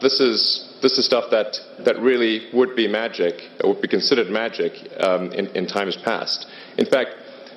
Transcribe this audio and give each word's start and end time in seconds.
this 0.00 0.20
is 0.20 0.68
this 0.82 0.98
is 0.98 1.04
stuff 1.04 1.24
that, 1.30 1.58
that 1.84 1.98
really 2.00 2.48
would 2.52 2.76
be 2.76 2.86
magic, 2.86 3.42
would 3.64 3.80
be 3.80 3.88
considered 3.88 4.28
magic 4.30 4.72
um, 5.00 5.32
in, 5.32 5.46
in 5.48 5.66
times 5.66 5.96
past. 5.96 6.46
In 6.76 6.86
fact, 6.86 7.16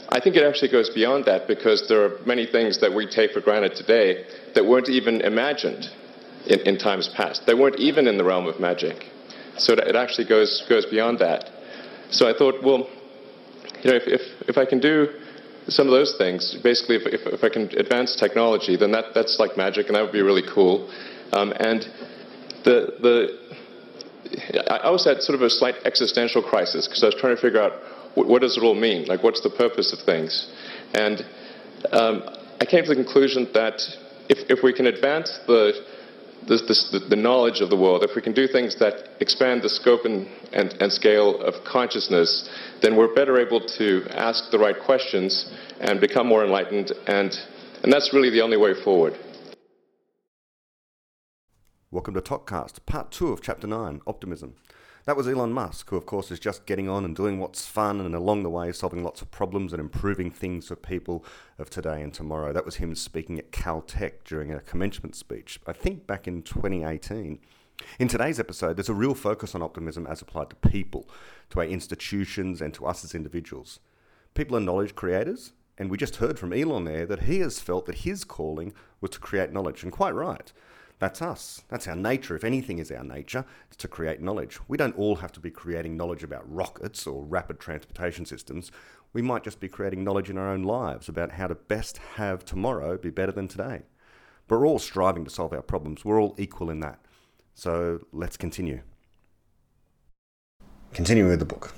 I 0.09 0.19
think 0.19 0.35
it 0.35 0.43
actually 0.43 0.71
goes 0.71 0.89
beyond 0.89 1.25
that 1.25 1.47
because 1.47 1.87
there 1.87 2.03
are 2.03 2.19
many 2.25 2.45
things 2.45 2.79
that 2.81 2.93
we 2.93 3.07
take 3.07 3.31
for 3.31 3.41
granted 3.41 3.75
today 3.75 4.25
that 4.55 4.65
weren't 4.65 4.89
even 4.89 5.21
imagined 5.21 5.89
in, 6.47 6.59
in 6.61 6.77
times 6.77 7.09
past. 7.15 7.45
They 7.45 7.53
weren't 7.53 7.79
even 7.79 8.07
in 8.07 8.17
the 8.17 8.23
realm 8.23 8.47
of 8.47 8.59
magic. 8.59 9.05
So 9.57 9.73
it 9.73 9.95
actually 9.95 10.27
goes, 10.27 10.65
goes 10.67 10.85
beyond 10.85 11.19
that. 11.19 11.49
So 12.09 12.27
I 12.27 12.37
thought, 12.37 12.63
well, 12.63 12.89
you 13.83 13.91
know, 13.91 13.97
if, 13.97 14.07
if, 14.07 14.21
if 14.49 14.57
I 14.57 14.65
can 14.65 14.79
do 14.79 15.07
some 15.67 15.87
of 15.87 15.91
those 15.91 16.15
things, 16.17 16.57
basically, 16.63 16.95
if, 16.95 17.03
if, 17.05 17.21
if 17.33 17.43
I 17.43 17.49
can 17.49 17.63
advance 17.77 18.15
technology, 18.15 18.75
then 18.75 18.91
that, 18.91 19.13
that's 19.13 19.39
like 19.39 19.55
magic, 19.55 19.87
and 19.87 19.95
that 19.95 20.01
would 20.01 20.11
be 20.11 20.21
really 20.21 20.43
cool. 20.53 20.89
Um, 21.31 21.53
and 21.57 21.87
the, 22.63 22.93
the, 23.01 24.71
I 24.71 24.89
was 24.89 25.05
at 25.07 25.21
sort 25.23 25.35
of 25.35 25.41
a 25.41 25.49
slight 25.49 25.75
existential 25.85 26.41
crisis 26.41 26.87
because 26.87 27.03
I 27.03 27.07
was 27.07 27.15
trying 27.15 27.35
to 27.35 27.41
figure 27.41 27.61
out 27.61 27.73
what, 28.15 28.27
what, 28.27 28.41
does 28.41 28.57
it 28.57 28.63
all 28.63 28.75
mean? 28.75 29.05
Like, 29.05 29.23
what's 29.23 29.41
the 29.41 29.49
purpose 29.49 29.93
of 29.93 29.99
things? 30.05 30.51
And 30.93 31.25
um, 31.91 32.23
I 32.59 32.65
came 32.65 32.83
to 32.83 32.89
the 32.89 32.95
conclusion 32.95 33.47
that 33.53 33.81
if, 34.29 34.49
if 34.49 34.63
we 34.63 34.73
can 34.73 34.87
advance 34.87 35.39
the, 35.47 35.73
the, 36.47 37.05
the, 37.09 37.15
knowledge 37.15 37.61
of 37.61 37.69
the 37.69 37.77
world, 37.77 38.03
if 38.03 38.15
we 38.15 38.21
can 38.21 38.33
do 38.33 38.47
things 38.47 38.77
that 38.79 39.09
expand 39.19 39.61
the 39.61 39.69
scope 39.69 40.05
and, 40.05 40.27
and, 40.53 40.73
and 40.79 40.91
scale 40.91 41.41
of 41.41 41.63
consciousness, 41.63 42.49
then 42.81 42.95
we're 42.95 43.13
better 43.13 43.39
able 43.39 43.59
to 43.59 44.05
ask 44.11 44.51
the 44.51 44.59
right 44.59 44.79
questions 44.79 45.51
and 45.79 45.99
become 45.99 46.27
more 46.27 46.43
enlightened. 46.43 46.91
And, 47.07 47.35
and 47.83 47.91
that's 47.91 48.13
really 48.13 48.29
the 48.29 48.41
only 48.41 48.57
way 48.57 48.73
forward. 48.83 49.17
Welcome 51.93 52.13
to 52.13 52.21
ToKCast, 52.21 52.85
part 52.85 53.11
two 53.11 53.33
of 53.33 53.41
chapter 53.41 53.67
nine 53.67 53.99
Optimism. 54.07 54.55
That 55.03 55.17
was 55.17 55.27
Elon 55.27 55.51
Musk, 55.51 55.89
who, 55.89 55.97
of 55.97 56.05
course, 56.05 56.31
is 56.31 56.39
just 56.39 56.65
getting 56.65 56.87
on 56.87 57.03
and 57.03 57.13
doing 57.13 57.37
what's 57.37 57.65
fun 57.67 57.99
and 57.99 58.15
along 58.15 58.43
the 58.43 58.49
way 58.49 58.71
solving 58.71 59.03
lots 59.03 59.21
of 59.21 59.29
problems 59.29 59.73
and 59.73 59.81
improving 59.81 60.31
things 60.31 60.69
for 60.69 60.77
people 60.77 61.25
of 61.59 61.69
today 61.69 62.01
and 62.01 62.13
tomorrow. 62.13 62.53
That 62.53 62.63
was 62.63 62.77
him 62.77 62.95
speaking 62.95 63.37
at 63.37 63.51
Caltech 63.51 64.23
during 64.23 64.53
a 64.53 64.61
commencement 64.61 65.17
speech, 65.17 65.59
I 65.67 65.73
think 65.73 66.07
back 66.07 66.29
in 66.29 66.43
2018. 66.43 67.39
In 67.99 68.07
today's 68.07 68.39
episode, 68.39 68.77
there's 68.77 68.87
a 68.87 68.93
real 68.93 69.13
focus 69.13 69.53
on 69.53 69.61
optimism 69.61 70.07
as 70.07 70.21
applied 70.21 70.49
to 70.51 70.69
people, 70.69 71.09
to 71.49 71.59
our 71.59 71.65
institutions, 71.65 72.61
and 72.61 72.73
to 72.73 72.85
us 72.85 73.03
as 73.03 73.13
individuals. 73.13 73.81
People 74.33 74.55
are 74.55 74.61
knowledge 74.61 74.95
creators, 74.95 75.51
and 75.77 75.91
we 75.91 75.97
just 75.97 76.15
heard 76.15 76.39
from 76.39 76.53
Elon 76.53 76.85
there 76.85 77.05
that 77.05 77.23
he 77.23 77.39
has 77.39 77.59
felt 77.59 77.85
that 77.87 77.95
his 77.95 78.23
calling 78.23 78.71
was 79.01 79.11
to 79.11 79.19
create 79.19 79.51
knowledge, 79.51 79.83
and 79.83 79.91
quite 79.91 80.15
right. 80.15 80.53
That's 81.01 81.19
us. 81.19 81.63
That's 81.67 81.87
our 81.87 81.95
nature. 81.95 82.35
If 82.35 82.43
anything 82.43 82.77
is 82.77 82.91
our 82.91 83.03
nature, 83.03 83.43
it's 83.67 83.77
to 83.77 83.87
create 83.87 84.21
knowledge. 84.21 84.59
We 84.67 84.77
don't 84.77 84.95
all 84.95 85.15
have 85.15 85.31
to 85.31 85.39
be 85.39 85.49
creating 85.49 85.97
knowledge 85.97 86.21
about 86.21 86.43
rockets 86.47 87.07
or 87.07 87.25
rapid 87.25 87.59
transportation 87.59 88.23
systems. 88.23 88.71
We 89.11 89.23
might 89.23 89.43
just 89.43 89.59
be 89.59 89.67
creating 89.67 90.03
knowledge 90.03 90.29
in 90.29 90.37
our 90.37 90.47
own 90.47 90.61
lives 90.61 91.09
about 91.09 91.31
how 91.31 91.47
to 91.47 91.55
best 91.55 91.97
have 92.17 92.45
tomorrow 92.45 92.99
be 92.99 93.09
better 93.09 93.31
than 93.31 93.47
today. 93.47 93.81
But 94.47 94.59
we're 94.59 94.67
all 94.67 94.77
striving 94.77 95.23
to 95.23 95.31
solve 95.31 95.53
our 95.53 95.63
problems. 95.63 96.05
We're 96.05 96.21
all 96.21 96.35
equal 96.37 96.69
in 96.69 96.81
that. 96.81 96.99
So 97.55 98.01
let's 98.13 98.37
continue. 98.37 98.81
Continuing 100.93 101.31
with 101.31 101.39
the 101.39 101.45
book. 101.45 101.73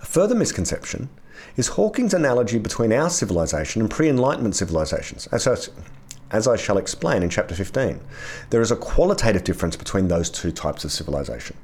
A 0.00 0.06
further 0.06 0.36
misconception 0.36 1.08
is 1.56 1.66
Hawking's 1.66 2.14
analogy 2.14 2.60
between 2.60 2.92
our 2.92 3.10
civilization 3.10 3.82
and 3.82 3.90
pre 3.90 4.08
Enlightenment 4.08 4.54
civilizations. 4.54 5.26
Uh, 5.32 5.36
As 5.36 5.70
as 6.34 6.48
I 6.48 6.56
shall 6.56 6.78
explain 6.78 7.22
in 7.22 7.30
chapter 7.30 7.54
15. 7.54 8.00
There 8.50 8.60
is 8.60 8.72
a 8.72 8.76
qualitative 8.76 9.44
difference 9.44 9.76
between 9.76 10.08
those 10.08 10.28
two 10.28 10.50
types 10.50 10.84
of 10.84 10.90
civilization. 10.90 11.56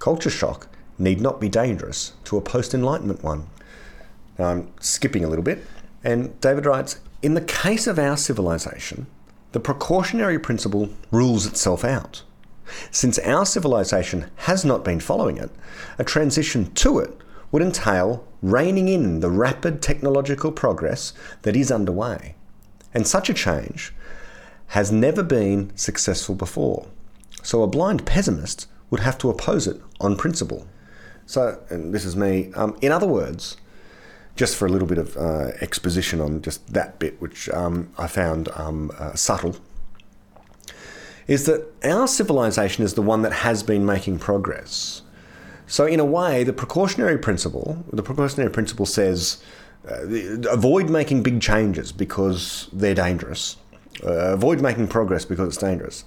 Culture 0.00 0.28
shock 0.28 0.66
need 0.98 1.20
not 1.20 1.40
be 1.40 1.48
dangerous 1.48 2.14
to 2.24 2.36
a 2.36 2.40
post 2.40 2.74
Enlightenment 2.74 3.22
one. 3.22 3.46
Now 4.36 4.46
I'm 4.46 4.72
skipping 4.80 5.22
a 5.22 5.28
little 5.28 5.44
bit, 5.44 5.64
and 6.02 6.38
David 6.40 6.66
writes 6.66 6.98
In 7.22 7.34
the 7.34 7.40
case 7.40 7.86
of 7.86 7.96
our 7.96 8.16
civilization, 8.16 9.06
the 9.52 9.60
precautionary 9.60 10.40
principle 10.40 10.90
rules 11.12 11.46
itself 11.46 11.84
out. 11.84 12.24
Since 12.90 13.20
our 13.20 13.46
civilization 13.46 14.32
has 14.48 14.64
not 14.64 14.84
been 14.84 14.98
following 14.98 15.36
it, 15.36 15.52
a 15.96 16.02
transition 16.02 16.72
to 16.74 16.98
it 16.98 17.16
would 17.52 17.62
entail 17.62 18.24
reining 18.42 18.88
in 18.88 19.20
the 19.20 19.30
rapid 19.30 19.80
technological 19.80 20.50
progress 20.50 21.12
that 21.42 21.54
is 21.54 21.70
underway. 21.70 22.34
And 22.92 23.06
such 23.06 23.30
a 23.30 23.34
change 23.34 23.92
has 24.68 24.92
never 24.92 25.22
been 25.22 25.72
successful 25.76 26.34
before. 26.34 26.86
So 27.42 27.62
a 27.62 27.66
blind 27.66 28.06
pessimist 28.06 28.66
would 28.90 29.00
have 29.00 29.18
to 29.18 29.30
oppose 29.30 29.66
it 29.66 29.80
on 30.00 30.16
principle. 30.16 30.66
So, 31.26 31.60
and 31.70 31.94
this 31.94 32.04
is 32.04 32.16
me, 32.16 32.52
um, 32.54 32.76
in 32.80 32.92
other 32.92 33.06
words, 33.06 33.56
just 34.36 34.56
for 34.56 34.66
a 34.66 34.68
little 34.68 34.88
bit 34.88 34.98
of 34.98 35.16
uh, 35.16 35.52
exposition 35.60 36.20
on 36.20 36.42
just 36.42 36.72
that 36.72 36.98
bit, 36.98 37.20
which 37.20 37.48
um, 37.50 37.90
I 37.98 38.06
found 38.06 38.48
um, 38.54 38.90
uh, 38.98 39.14
subtle, 39.14 39.56
is 41.26 41.46
that 41.46 41.66
our 41.84 42.06
civilization 42.06 42.84
is 42.84 42.94
the 42.94 43.02
one 43.02 43.22
that 43.22 43.32
has 43.32 43.62
been 43.62 43.84
making 43.84 44.18
progress. 44.18 45.02
So, 45.66 45.84
in 45.84 46.00
a 46.00 46.04
way, 46.04 46.44
the 46.44 46.54
precautionary 46.54 47.18
principle, 47.18 47.84
the 47.92 48.02
precautionary 48.02 48.50
principle 48.50 48.86
says 48.86 49.42
uh, 49.90 50.06
avoid 50.48 50.88
making 50.88 51.22
big 51.22 51.42
changes 51.42 51.92
because 51.92 52.68
they're 52.72 52.94
dangerous 52.94 53.56
uh, 54.04 54.32
avoid 54.32 54.60
making 54.60 54.88
progress 54.88 55.24
because 55.24 55.48
it's 55.48 55.56
dangerous. 55.56 56.04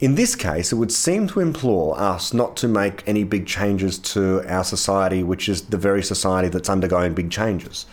In 0.00 0.14
this 0.14 0.36
case, 0.36 0.70
it 0.70 0.76
would 0.76 0.92
seem 0.92 1.26
to 1.28 1.40
implore 1.40 1.98
us 1.98 2.32
not 2.32 2.56
to 2.58 2.68
make 2.68 3.02
any 3.06 3.24
big 3.24 3.46
changes 3.46 3.98
to 3.98 4.44
our 4.48 4.62
society, 4.62 5.24
which 5.24 5.48
is 5.48 5.62
the 5.62 5.76
very 5.76 6.04
society 6.04 6.48
that's 6.48 6.68
undergoing 6.68 7.14
big 7.14 7.30
changes. 7.30 7.84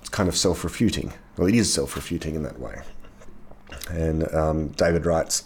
It's 0.00 0.08
kind 0.08 0.28
of 0.28 0.36
self 0.36 0.62
refuting. 0.62 1.12
Well, 1.36 1.48
it 1.48 1.54
is 1.56 1.72
self 1.72 1.96
refuting 1.96 2.36
in 2.36 2.44
that 2.44 2.60
way. 2.60 2.82
And 3.90 4.32
um, 4.32 4.68
David 4.68 5.04
writes, 5.04 5.44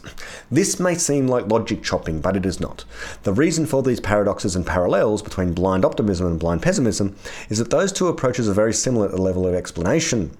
This 0.50 0.78
may 0.78 0.94
seem 0.94 1.28
like 1.28 1.48
logic 1.48 1.82
chopping, 1.82 2.20
but 2.20 2.36
it 2.36 2.46
is 2.46 2.60
not. 2.60 2.84
The 3.22 3.32
reason 3.32 3.66
for 3.66 3.82
these 3.82 4.00
paradoxes 4.00 4.54
and 4.54 4.66
parallels 4.66 5.22
between 5.22 5.54
blind 5.54 5.84
optimism 5.84 6.26
and 6.26 6.38
blind 6.38 6.62
pessimism 6.62 7.16
is 7.48 7.58
that 7.58 7.70
those 7.70 7.90
two 7.90 8.08
approaches 8.08 8.48
are 8.48 8.54
very 8.54 8.74
similar 8.74 9.06
at 9.06 9.12
the 9.12 9.22
level 9.22 9.46
of 9.46 9.54
explanation. 9.54 10.36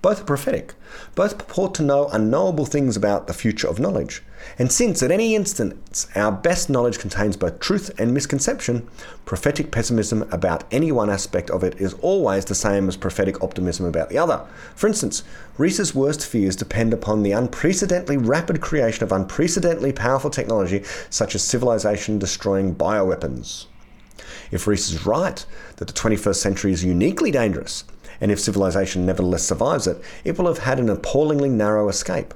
Both 0.00 0.20
are 0.20 0.24
prophetic. 0.24 0.74
Both 1.16 1.38
purport 1.38 1.74
to 1.74 1.82
know 1.82 2.08
unknowable 2.08 2.66
things 2.66 2.96
about 2.96 3.26
the 3.26 3.34
future 3.34 3.66
of 3.66 3.80
knowledge. 3.80 4.22
And 4.56 4.70
since 4.70 5.02
at 5.02 5.10
any 5.10 5.34
instance 5.34 6.06
our 6.14 6.30
best 6.30 6.70
knowledge 6.70 7.00
contains 7.00 7.36
both 7.36 7.58
truth 7.58 7.90
and 7.98 8.14
misconception, 8.14 8.88
prophetic 9.24 9.72
pessimism 9.72 10.22
about 10.30 10.62
any 10.70 10.92
one 10.92 11.10
aspect 11.10 11.50
of 11.50 11.64
it 11.64 11.80
is 11.80 11.94
always 11.94 12.44
the 12.44 12.54
same 12.54 12.86
as 12.86 12.96
prophetic 12.96 13.42
optimism 13.42 13.86
about 13.86 14.08
the 14.08 14.18
other. 14.18 14.46
For 14.76 14.86
instance, 14.86 15.24
Rees's 15.56 15.96
worst 15.96 16.24
fears 16.24 16.54
depend 16.54 16.94
upon 16.94 17.24
the 17.24 17.32
unprecedentedly 17.32 18.16
rapid 18.16 18.60
creation 18.60 19.02
of 19.02 19.10
unprecedentedly 19.10 19.92
powerful 19.92 20.30
technology 20.30 20.84
such 21.10 21.34
as 21.34 21.42
civilization 21.42 22.20
destroying 22.20 22.76
bioweapons. 22.76 23.66
If 24.52 24.68
Reese 24.68 24.90
is 24.90 25.04
right 25.04 25.44
that 25.76 25.88
the 25.88 25.94
21st 25.94 26.36
century 26.36 26.72
is 26.72 26.84
uniquely 26.84 27.32
dangerous, 27.32 27.84
and 28.20 28.30
if 28.30 28.40
civilization 28.40 29.06
nevertheless 29.06 29.44
survives 29.44 29.86
it, 29.86 30.00
it 30.24 30.38
will 30.38 30.46
have 30.46 30.58
had 30.58 30.78
an 30.78 30.88
appallingly 30.88 31.48
narrow 31.48 31.88
escape. 31.88 32.34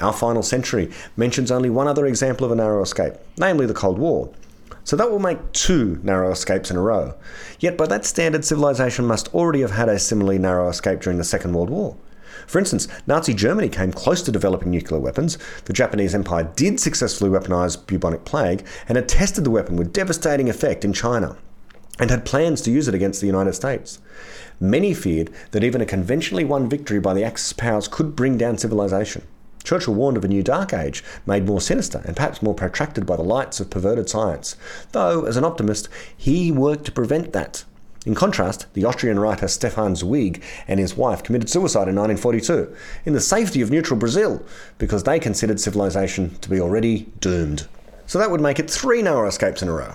Our 0.00 0.12
final 0.12 0.42
century 0.42 0.90
mentions 1.16 1.50
only 1.50 1.68
one 1.68 1.88
other 1.88 2.06
example 2.06 2.46
of 2.46 2.52
a 2.52 2.56
narrow 2.56 2.82
escape, 2.82 3.14
namely 3.36 3.66
the 3.66 3.74
Cold 3.74 3.98
War. 3.98 4.32
So 4.84 4.96
that 4.96 5.10
will 5.10 5.18
make 5.18 5.52
two 5.52 6.00
narrow 6.02 6.30
escapes 6.30 6.70
in 6.70 6.76
a 6.76 6.82
row. 6.82 7.14
Yet 7.58 7.76
by 7.76 7.86
that 7.86 8.06
standard, 8.06 8.44
civilization 8.44 9.04
must 9.04 9.32
already 9.34 9.60
have 9.60 9.72
had 9.72 9.88
a 9.88 9.98
similarly 9.98 10.38
narrow 10.38 10.68
escape 10.68 11.00
during 11.00 11.18
the 11.18 11.24
Second 11.24 11.52
World 11.52 11.70
War. 11.70 11.96
For 12.46 12.58
instance, 12.58 12.88
Nazi 13.06 13.34
Germany 13.34 13.68
came 13.68 13.92
close 13.92 14.22
to 14.22 14.32
developing 14.32 14.70
nuclear 14.70 15.00
weapons. 15.00 15.38
The 15.66 15.72
Japanese 15.72 16.14
Empire 16.14 16.50
did 16.56 16.80
successfully 16.80 17.30
weaponize 17.30 17.86
bubonic 17.86 18.24
plague 18.24 18.66
and 18.88 18.96
had 18.96 19.08
tested 19.08 19.44
the 19.44 19.50
weapon 19.50 19.76
with 19.76 19.92
devastating 19.92 20.48
effect 20.48 20.84
in 20.84 20.92
China 20.92 21.36
and 21.98 22.10
had 22.10 22.24
plans 22.24 22.62
to 22.62 22.70
use 22.70 22.88
it 22.88 22.94
against 22.94 23.20
the 23.20 23.26
United 23.26 23.52
States. 23.52 23.98
Many 24.62 24.92
feared 24.92 25.30
that 25.52 25.64
even 25.64 25.80
a 25.80 25.86
conventionally 25.86 26.44
won 26.44 26.68
victory 26.68 27.00
by 27.00 27.14
the 27.14 27.24
Axis 27.24 27.54
powers 27.54 27.88
could 27.88 28.14
bring 28.14 28.36
down 28.36 28.58
civilization. 28.58 29.22
Churchill 29.64 29.94
warned 29.94 30.18
of 30.18 30.24
a 30.24 30.28
new 30.28 30.42
dark 30.42 30.74
age, 30.74 31.02
made 31.24 31.46
more 31.46 31.62
sinister 31.62 32.02
and 32.04 32.14
perhaps 32.14 32.42
more 32.42 32.54
protracted 32.54 33.06
by 33.06 33.16
the 33.16 33.22
lights 33.22 33.58
of 33.58 33.70
perverted 33.70 34.10
science, 34.10 34.56
though, 34.92 35.24
as 35.24 35.38
an 35.38 35.44
optimist, 35.44 35.88
he 36.14 36.52
worked 36.52 36.84
to 36.84 36.92
prevent 36.92 37.32
that. 37.32 37.64
In 38.04 38.14
contrast, 38.14 38.66
the 38.74 38.84
Austrian 38.84 39.18
writer 39.18 39.48
Stefan 39.48 39.94
Zweig 39.94 40.42
and 40.68 40.78
his 40.78 40.96
wife 40.96 41.22
committed 41.22 41.48
suicide 41.48 41.88
in 41.88 41.96
1942 41.96 42.74
in 43.04 43.12
the 43.12 43.20
safety 43.20 43.60
of 43.60 43.70
neutral 43.70 43.98
Brazil 43.98 44.42
because 44.76 45.04
they 45.04 45.18
considered 45.18 45.60
civilization 45.60 46.36
to 46.40 46.50
be 46.50 46.60
already 46.60 47.10
doomed. 47.20 47.66
So 48.06 48.18
that 48.18 48.30
would 48.30 48.40
make 48.40 48.58
it 48.58 48.70
three 48.70 49.02
narrow 49.02 49.28
escapes 49.28 49.62
in 49.62 49.68
a 49.68 49.72
row. 49.72 49.94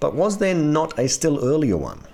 But 0.00 0.14
was 0.14 0.38
there 0.38 0.54
not 0.54 0.98
a 0.98 1.08
still 1.08 1.44
earlier 1.44 1.76
one? 1.76 2.04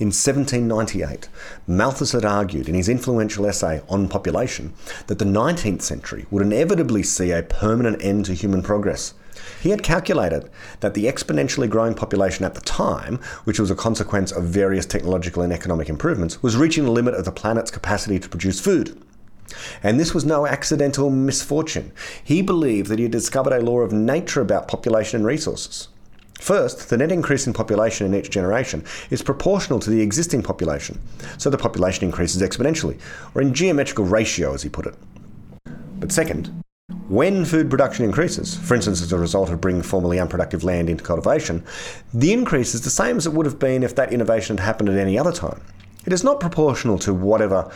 In 0.00 0.12
1798, 0.12 1.28
Malthus 1.66 2.12
had 2.12 2.24
argued 2.24 2.68
in 2.68 2.76
his 2.76 2.88
influential 2.88 3.44
essay 3.46 3.82
On 3.88 4.06
Population 4.06 4.72
that 5.08 5.18
the 5.18 5.24
19th 5.24 5.82
century 5.82 6.24
would 6.30 6.46
inevitably 6.46 7.02
see 7.02 7.32
a 7.32 7.42
permanent 7.42 8.00
end 8.00 8.26
to 8.26 8.32
human 8.32 8.62
progress. 8.62 9.14
He 9.60 9.70
had 9.70 9.82
calculated 9.82 10.50
that 10.78 10.94
the 10.94 11.06
exponentially 11.06 11.68
growing 11.68 11.94
population 11.94 12.44
at 12.44 12.54
the 12.54 12.60
time, 12.60 13.18
which 13.42 13.58
was 13.58 13.72
a 13.72 13.74
consequence 13.74 14.30
of 14.30 14.44
various 14.44 14.86
technological 14.86 15.42
and 15.42 15.52
economic 15.52 15.88
improvements, 15.88 16.40
was 16.44 16.56
reaching 16.56 16.84
the 16.84 16.92
limit 16.92 17.14
of 17.14 17.24
the 17.24 17.32
planet's 17.32 17.72
capacity 17.72 18.20
to 18.20 18.28
produce 18.28 18.60
food. 18.60 19.02
And 19.82 19.98
this 19.98 20.14
was 20.14 20.24
no 20.24 20.46
accidental 20.46 21.10
misfortune. 21.10 21.90
He 22.22 22.40
believed 22.40 22.88
that 22.88 23.00
he 23.00 23.04
had 23.04 23.12
discovered 23.12 23.52
a 23.52 23.60
law 23.60 23.80
of 23.80 23.90
nature 23.90 24.42
about 24.42 24.68
population 24.68 25.16
and 25.16 25.26
resources. 25.26 25.88
First, 26.38 26.88
the 26.88 26.96
net 26.96 27.12
increase 27.12 27.46
in 27.46 27.52
population 27.52 28.06
in 28.06 28.14
each 28.14 28.30
generation 28.30 28.84
is 29.10 29.22
proportional 29.22 29.80
to 29.80 29.90
the 29.90 30.00
existing 30.00 30.42
population, 30.42 31.00
so 31.36 31.50
the 31.50 31.58
population 31.58 32.04
increases 32.04 32.40
exponentially, 32.40 32.98
or 33.34 33.42
in 33.42 33.52
geometrical 33.52 34.04
ratio, 34.04 34.54
as 34.54 34.62
he 34.62 34.68
put 34.68 34.86
it. 34.86 34.94
But 35.98 36.12
second, 36.12 36.62
when 37.08 37.44
food 37.44 37.68
production 37.68 38.04
increases, 38.04 38.54
for 38.54 38.74
instance 38.74 39.02
as 39.02 39.12
a 39.12 39.18
result 39.18 39.50
of 39.50 39.60
bringing 39.60 39.82
formerly 39.82 40.20
unproductive 40.20 40.62
land 40.62 40.88
into 40.88 41.02
cultivation, 41.02 41.64
the 42.14 42.32
increase 42.32 42.74
is 42.74 42.82
the 42.82 42.90
same 42.90 43.16
as 43.16 43.26
it 43.26 43.32
would 43.32 43.46
have 43.46 43.58
been 43.58 43.82
if 43.82 43.94
that 43.96 44.12
innovation 44.12 44.56
had 44.56 44.64
happened 44.64 44.88
at 44.88 44.96
any 44.96 45.18
other 45.18 45.32
time. 45.32 45.60
It 46.06 46.12
is 46.12 46.22
not 46.22 46.40
proportional 46.40 46.98
to 47.00 47.12
whatever 47.12 47.70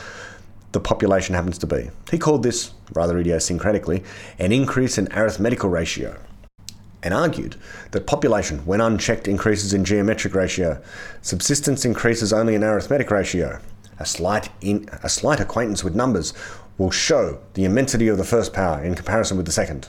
the 0.71 0.81
population 0.81 1.35
happens 1.35 1.59
to 1.59 1.67
be. 1.67 1.91
He 2.11 2.19
called 2.19 2.43
this, 2.43 2.73
rather 2.95 3.23
idiosyncratically, 3.23 4.05
an 4.39 4.53
increase 4.53 4.97
in 4.97 5.13
arithmetical 5.13 5.69
ratio 5.69 6.17
and 7.03 7.13
argued 7.13 7.57
that 7.91 8.07
population, 8.07 8.59
when 8.61 8.81
unchecked, 8.81 9.27
increases 9.27 9.73
in 9.73 9.85
geometric 9.85 10.35
ratio. 10.35 10.81
Subsistence 11.21 11.85
increases 11.85 12.33
only 12.33 12.55
in 12.55 12.63
arithmetic 12.63 13.11
ratio. 13.11 13.59
A 13.99 14.07
slight, 14.07 14.51
in, 14.61 14.89
a 15.03 15.09
slight 15.09 15.41
acquaintance 15.41 15.85
with 15.85 15.95
numbers 15.95 16.33
will 16.79 16.91
show 16.91 17.39
the 17.55 17.65
immensity 17.65 18.09
of 18.09 18.19
the 18.19 18.25
first 18.25 18.53
power 18.53 18.83
in 18.83 18.95
comparison 18.95 19.37
with 19.37 19.47
the 19.47 19.53
second. 19.53 19.89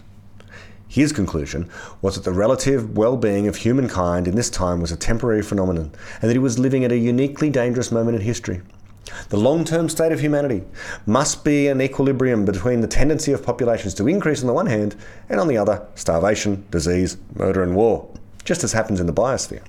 His 0.88 1.12
conclusion 1.12 1.70
was 2.04 2.16
that 2.16 2.24
the 2.24 2.32
relative 2.32 2.96
well 2.96 3.18
being 3.18 3.48
of 3.48 3.56
humankind 3.56 4.28
in 4.28 4.36
this 4.36 4.52
time 4.52 4.80
was 4.80 4.92
a 4.92 4.96
temporary 4.96 5.42
phenomenon, 5.42 5.92
and 6.22 6.30
that 6.30 6.36
he 6.36 6.40
was 6.40 6.60
living 6.60 6.86
at 6.86 6.92
a 6.92 6.98
uniquely 6.98 7.50
dangerous 7.50 7.92
moment 7.92 8.16
in 8.16 8.22
history. 8.22 8.62
The 9.30 9.38
long 9.38 9.66
term 9.66 9.90
state 9.90 10.12
of 10.12 10.22
humanity 10.22 10.64
must 11.06 11.44
be 11.44 11.68
an 11.68 11.82
equilibrium 11.82 12.46
between 12.46 12.82
the 12.82 12.88
tendency 12.88 13.32
of 13.32 13.46
populations 13.46 13.94
to 13.96 14.08
increase 14.08 14.42
on 14.42 14.48
the 14.48 14.54
one 14.54 14.68
hand, 14.68 14.96
and 15.30 15.40
on 15.40 15.48
the 15.48 15.58
other, 15.58 15.86
starvation, 15.96 16.66
disease, 16.72 17.18
murder, 17.36 17.64
and 17.64 17.76
war, 17.76 18.10
just 18.46 18.64
as 18.64 18.74
happens 18.74 19.00
in 19.00 19.08
the 19.08 19.14
biosphere. 19.14 19.64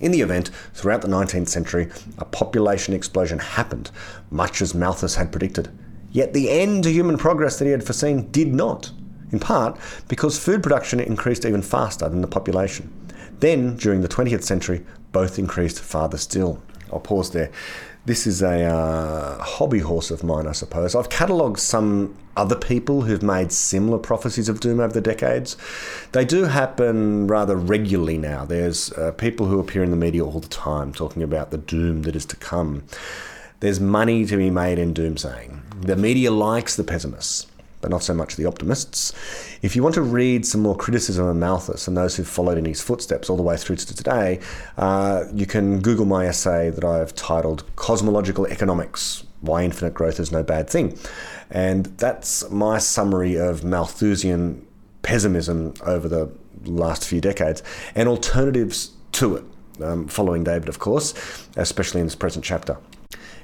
In 0.00 0.12
the 0.12 0.20
event, 0.20 0.50
throughout 0.74 1.02
the 1.02 1.08
19th 1.08 1.48
century, 1.48 1.88
a 2.18 2.24
population 2.24 2.94
explosion 2.94 3.38
happened, 3.38 3.90
much 4.30 4.62
as 4.62 4.74
Malthus 4.74 5.16
had 5.16 5.32
predicted. 5.32 5.68
Yet 6.12 6.32
the 6.32 6.50
end 6.50 6.84
to 6.84 6.92
human 6.92 7.18
progress 7.18 7.58
that 7.58 7.64
he 7.64 7.72
had 7.72 7.84
foreseen 7.84 8.30
did 8.30 8.54
not, 8.54 8.92
in 9.32 9.40
part 9.40 9.78
because 10.08 10.38
food 10.38 10.62
production 10.62 11.00
increased 11.00 11.44
even 11.44 11.62
faster 11.62 12.08
than 12.08 12.20
the 12.20 12.28
population. 12.28 12.92
Then, 13.40 13.76
during 13.76 14.00
the 14.00 14.08
20th 14.08 14.42
century, 14.42 14.84
both 15.12 15.38
increased 15.38 15.80
farther 15.80 16.16
still. 16.16 16.62
I'll 16.92 17.00
pause 17.00 17.30
there. 17.30 17.50
This 18.08 18.26
is 18.26 18.40
a 18.40 18.64
uh, 18.64 19.38
hobby 19.42 19.80
horse 19.80 20.10
of 20.10 20.24
mine, 20.24 20.46
I 20.46 20.52
suppose. 20.52 20.94
I've 20.94 21.10
catalogued 21.10 21.58
some 21.58 22.16
other 22.38 22.56
people 22.56 23.02
who've 23.02 23.22
made 23.22 23.52
similar 23.52 23.98
prophecies 23.98 24.48
of 24.48 24.60
doom 24.60 24.80
over 24.80 24.94
the 24.94 25.02
decades. 25.02 25.58
They 26.12 26.24
do 26.24 26.44
happen 26.44 27.26
rather 27.26 27.54
regularly 27.54 28.16
now. 28.16 28.46
There's 28.46 28.90
uh, 28.94 29.12
people 29.12 29.44
who 29.44 29.60
appear 29.60 29.84
in 29.84 29.90
the 29.90 29.96
media 29.98 30.24
all 30.24 30.40
the 30.40 30.48
time 30.48 30.94
talking 30.94 31.22
about 31.22 31.50
the 31.50 31.58
doom 31.58 32.04
that 32.04 32.16
is 32.16 32.24
to 32.24 32.36
come. 32.36 32.84
There's 33.60 33.78
money 33.78 34.24
to 34.24 34.38
be 34.38 34.48
made 34.48 34.78
in 34.78 34.94
doomsaying. 34.94 35.82
The 35.82 35.96
media 35.96 36.30
likes 36.30 36.76
the 36.76 36.84
pessimists 36.84 37.46
but 37.80 37.90
not 37.90 38.02
so 38.02 38.14
much 38.14 38.36
the 38.36 38.44
optimists. 38.44 39.12
If 39.62 39.76
you 39.76 39.82
want 39.82 39.94
to 39.94 40.02
read 40.02 40.46
some 40.46 40.60
more 40.60 40.76
criticism 40.76 41.26
of 41.26 41.36
Malthus 41.36 41.86
and 41.86 41.96
those 41.96 42.16
who've 42.16 42.28
followed 42.28 42.58
in 42.58 42.64
his 42.64 42.80
footsteps 42.80 43.30
all 43.30 43.36
the 43.36 43.42
way 43.42 43.56
through 43.56 43.76
to 43.76 43.94
today, 43.94 44.40
uh, 44.76 45.24
you 45.32 45.46
can 45.46 45.80
Google 45.80 46.06
my 46.06 46.26
essay 46.26 46.70
that 46.70 46.84
I've 46.84 47.14
titled 47.14 47.64
Cosmological 47.76 48.46
Economics 48.46 49.24
Why 49.40 49.64
Infinite 49.64 49.94
Growth 49.94 50.18
is 50.20 50.32
No 50.32 50.42
Bad 50.42 50.68
Thing. 50.68 50.98
And 51.50 51.86
that's 51.98 52.48
my 52.50 52.78
summary 52.78 53.36
of 53.36 53.64
Malthusian 53.64 54.66
pessimism 55.02 55.74
over 55.86 56.08
the 56.08 56.30
last 56.64 57.06
few 57.06 57.20
decades 57.20 57.62
and 57.94 58.08
alternatives 58.08 58.92
to 59.12 59.36
it. 59.36 59.44
Um, 59.80 60.08
following 60.08 60.42
David, 60.42 60.68
of 60.68 60.80
course, 60.80 61.14
especially 61.56 62.00
in 62.00 62.06
this 62.08 62.16
present 62.16 62.44
chapter. 62.44 62.78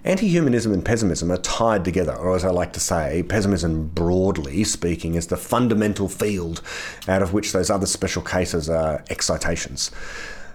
Anti-humanism 0.05 0.71
and 0.71 0.85
pessimism 0.85 1.33
are 1.33 1.39
tied 1.39 1.83
together, 1.83 2.15
or 2.15 2.37
as 2.37 2.45
I 2.45 2.51
like 2.51 2.75
to 2.75 2.81
say, 2.81 3.23
pessimism 3.23 3.89
broadly 3.89 4.63
speaking 4.63 5.15
is 5.15 5.29
the 5.29 5.39
fundamental 5.39 6.11
field 6.11 6.61
out 7.09 7.23
of 7.23 7.33
which 7.33 7.53
those 7.53 7.71
other 7.71 7.87
special 7.87 8.21
cases 8.21 8.69
are 8.69 9.03
excitations. 9.09 9.91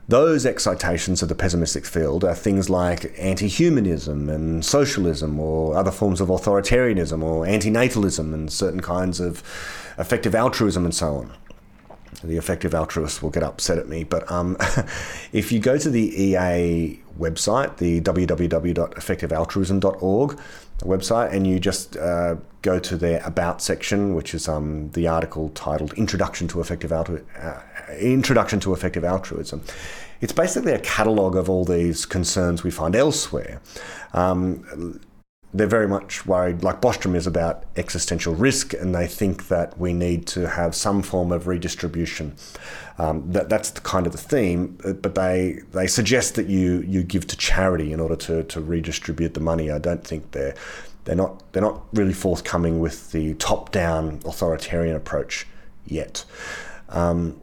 Those 0.07 0.45
excitations 0.45 1.23
of 1.23 1.29
the 1.29 1.35
pessimistic 1.35 1.85
field 1.85 2.23
are 2.23 2.35
things 2.35 2.69
like 2.69 3.11
anti 3.17 3.47
humanism 3.47 4.29
and 4.29 4.63
socialism, 4.63 5.39
or 5.39 5.75
other 5.75 5.91
forms 5.91 6.21
of 6.21 6.27
authoritarianism, 6.27 7.23
or 7.23 7.45
antinatalism, 7.45 8.35
and 8.35 8.53
certain 8.53 8.81
kinds 8.81 9.19
of 9.19 9.41
effective 9.97 10.35
altruism, 10.35 10.85
and 10.85 10.93
so 10.93 11.15
on 11.15 11.33
the 12.23 12.37
effective 12.37 12.73
altruists 12.73 13.21
will 13.21 13.29
get 13.29 13.43
upset 13.43 13.77
at 13.77 13.87
me. 13.87 14.03
But 14.03 14.29
um, 14.31 14.57
if 15.31 15.51
you 15.51 15.59
go 15.59 15.77
to 15.77 15.89
the 15.89 16.21
EA 16.21 16.99
website, 17.19 17.77
the 17.77 18.01
www.effectivealtruism.org 18.01 20.39
website, 20.79 21.31
and 21.33 21.45
you 21.45 21.59
just 21.59 21.97
uh, 21.97 22.37
go 22.61 22.79
to 22.79 22.97
their 22.97 23.21
About 23.25 23.61
section, 23.61 24.15
which 24.15 24.33
is 24.33 24.47
um, 24.47 24.89
the 24.91 25.07
article 25.07 25.49
titled 25.49 25.93
"Introduction 25.93 26.47
to 26.49 26.61
Effective 26.61 26.91
Altru- 26.91 27.23
uh, 27.41 27.61
Introduction 27.99 28.59
to 28.61 28.73
Effective 28.73 29.03
Altruism." 29.03 29.61
It's 30.21 30.33
basically 30.33 30.73
a 30.73 30.79
catalogue 30.79 31.35
of 31.35 31.49
all 31.49 31.63
these 31.63 32.05
concerns 32.05 32.63
we 32.63 32.71
find 32.71 32.95
elsewhere. 32.95 33.61
Um, 34.13 34.99
they're 35.53 35.67
very 35.67 35.87
much 35.87 36.25
worried, 36.25 36.63
like 36.63 36.79
Bostrom 36.79 37.15
is 37.15 37.25
about 37.25 37.63
existential 37.75 38.35
risk, 38.35 38.73
and 38.73 38.93
they 38.93 39.07
think 39.07 39.47
that 39.47 39.77
we 39.79 39.93
need 39.93 40.27
to 40.27 40.47
have 40.47 40.75
some 40.75 41.01
form 41.01 41.31
of 41.31 41.47
redistribution. 41.47 42.35
Um, 42.99 43.31
that, 43.31 43.49
that's 43.49 43.71
the 43.71 43.81
kind 43.81 44.05
of 44.05 44.11
the 44.11 44.19
theme, 44.19 44.77
but 45.01 45.15
they 45.15 45.61
they 45.71 45.87
suggest 45.87 46.35
that 46.35 46.47
you 46.47 46.81
you 46.81 47.01
give 47.01 47.25
to 47.27 47.37
charity 47.37 47.91
in 47.91 47.99
order 47.99 48.15
to, 48.17 48.43
to 48.43 48.61
redistribute 48.61 49.33
the 49.33 49.39
money. 49.39 49.71
I 49.71 49.79
don't 49.79 50.03
think 50.03 50.31
they're 50.31 50.53
they're 51.05 51.15
not 51.15 51.51
they're 51.51 51.63
not 51.63 51.83
really 51.93 52.13
forthcoming 52.13 52.79
with 52.79 53.11
the 53.11 53.33
top 53.35 53.71
down 53.71 54.19
authoritarian 54.25 54.95
approach 54.95 55.47
yet. 55.85 56.25
Um, 56.89 57.39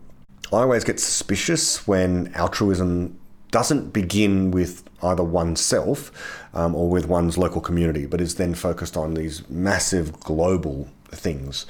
I 0.52 0.58
always 0.58 0.84
get 0.84 1.00
suspicious 1.00 1.88
when 1.88 2.32
altruism 2.34 3.18
doesn't 3.50 3.92
begin 3.92 4.50
with 4.50 4.84
either 5.02 5.22
oneself 5.22 6.10
um, 6.54 6.74
or 6.74 6.88
with 6.88 7.06
one's 7.06 7.38
local 7.38 7.60
community, 7.60 8.06
but 8.06 8.20
is 8.20 8.36
then 8.36 8.54
focused 8.54 8.96
on 8.96 9.14
these 9.14 9.48
massive 9.48 10.18
global 10.20 10.88
things. 11.08 11.66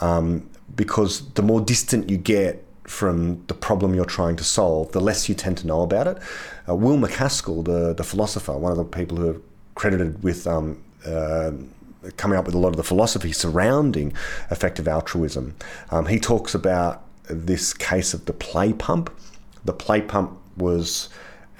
Um, 0.00 0.48
because 0.74 1.28
the 1.32 1.42
more 1.42 1.60
distant 1.60 2.08
you 2.08 2.16
get 2.16 2.64
from 2.84 3.44
the 3.46 3.54
problem 3.54 3.94
you're 3.94 4.04
trying 4.04 4.36
to 4.36 4.44
solve, 4.44 4.92
the 4.92 5.00
less 5.00 5.28
you 5.28 5.34
tend 5.34 5.58
to 5.58 5.66
know 5.66 5.82
about 5.82 6.06
it. 6.06 6.18
Uh, 6.68 6.74
Will 6.74 6.96
MacAskill, 6.96 7.64
the, 7.64 7.94
the 7.94 8.04
philosopher, 8.04 8.56
one 8.56 8.72
of 8.72 8.78
the 8.78 8.84
people 8.84 9.16
who 9.16 9.30
are 9.30 9.40
credited 9.74 10.22
with 10.22 10.46
um, 10.46 10.82
uh, 11.06 11.52
coming 12.16 12.38
up 12.38 12.46
with 12.46 12.54
a 12.54 12.58
lot 12.58 12.68
of 12.68 12.76
the 12.76 12.82
philosophy 12.82 13.30
surrounding 13.30 14.12
effective 14.50 14.88
altruism, 14.88 15.54
um, 15.90 16.06
he 16.06 16.18
talks 16.18 16.54
about 16.54 17.04
this 17.28 17.72
case 17.72 18.12
of 18.12 18.24
the 18.24 18.32
play 18.32 18.72
pump. 18.72 19.10
The 19.64 19.72
play 19.72 20.00
pump 20.00 20.38
was 20.60 21.08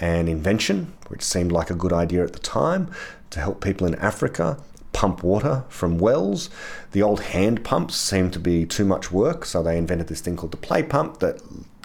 an 0.00 0.28
invention, 0.28 0.92
which 1.08 1.22
seemed 1.22 1.52
like 1.52 1.70
a 1.70 1.74
good 1.74 1.92
idea 1.92 2.22
at 2.22 2.32
the 2.32 2.38
time, 2.38 2.90
to 3.30 3.40
help 3.40 3.62
people 3.62 3.86
in 3.86 3.94
Africa 3.96 4.58
pump 4.92 5.22
water 5.22 5.64
from 5.68 5.98
wells. 5.98 6.50
The 6.92 7.02
old 7.02 7.20
hand 7.20 7.64
pumps 7.64 7.96
seemed 7.96 8.32
to 8.32 8.38
be 8.38 8.66
too 8.66 8.84
much 8.84 9.10
work, 9.12 9.44
so 9.44 9.62
they 9.62 9.78
invented 9.78 10.08
this 10.08 10.20
thing 10.20 10.36
called 10.36 10.52
the 10.52 10.56
play 10.56 10.82
pump 10.82 11.20
that 11.20 11.40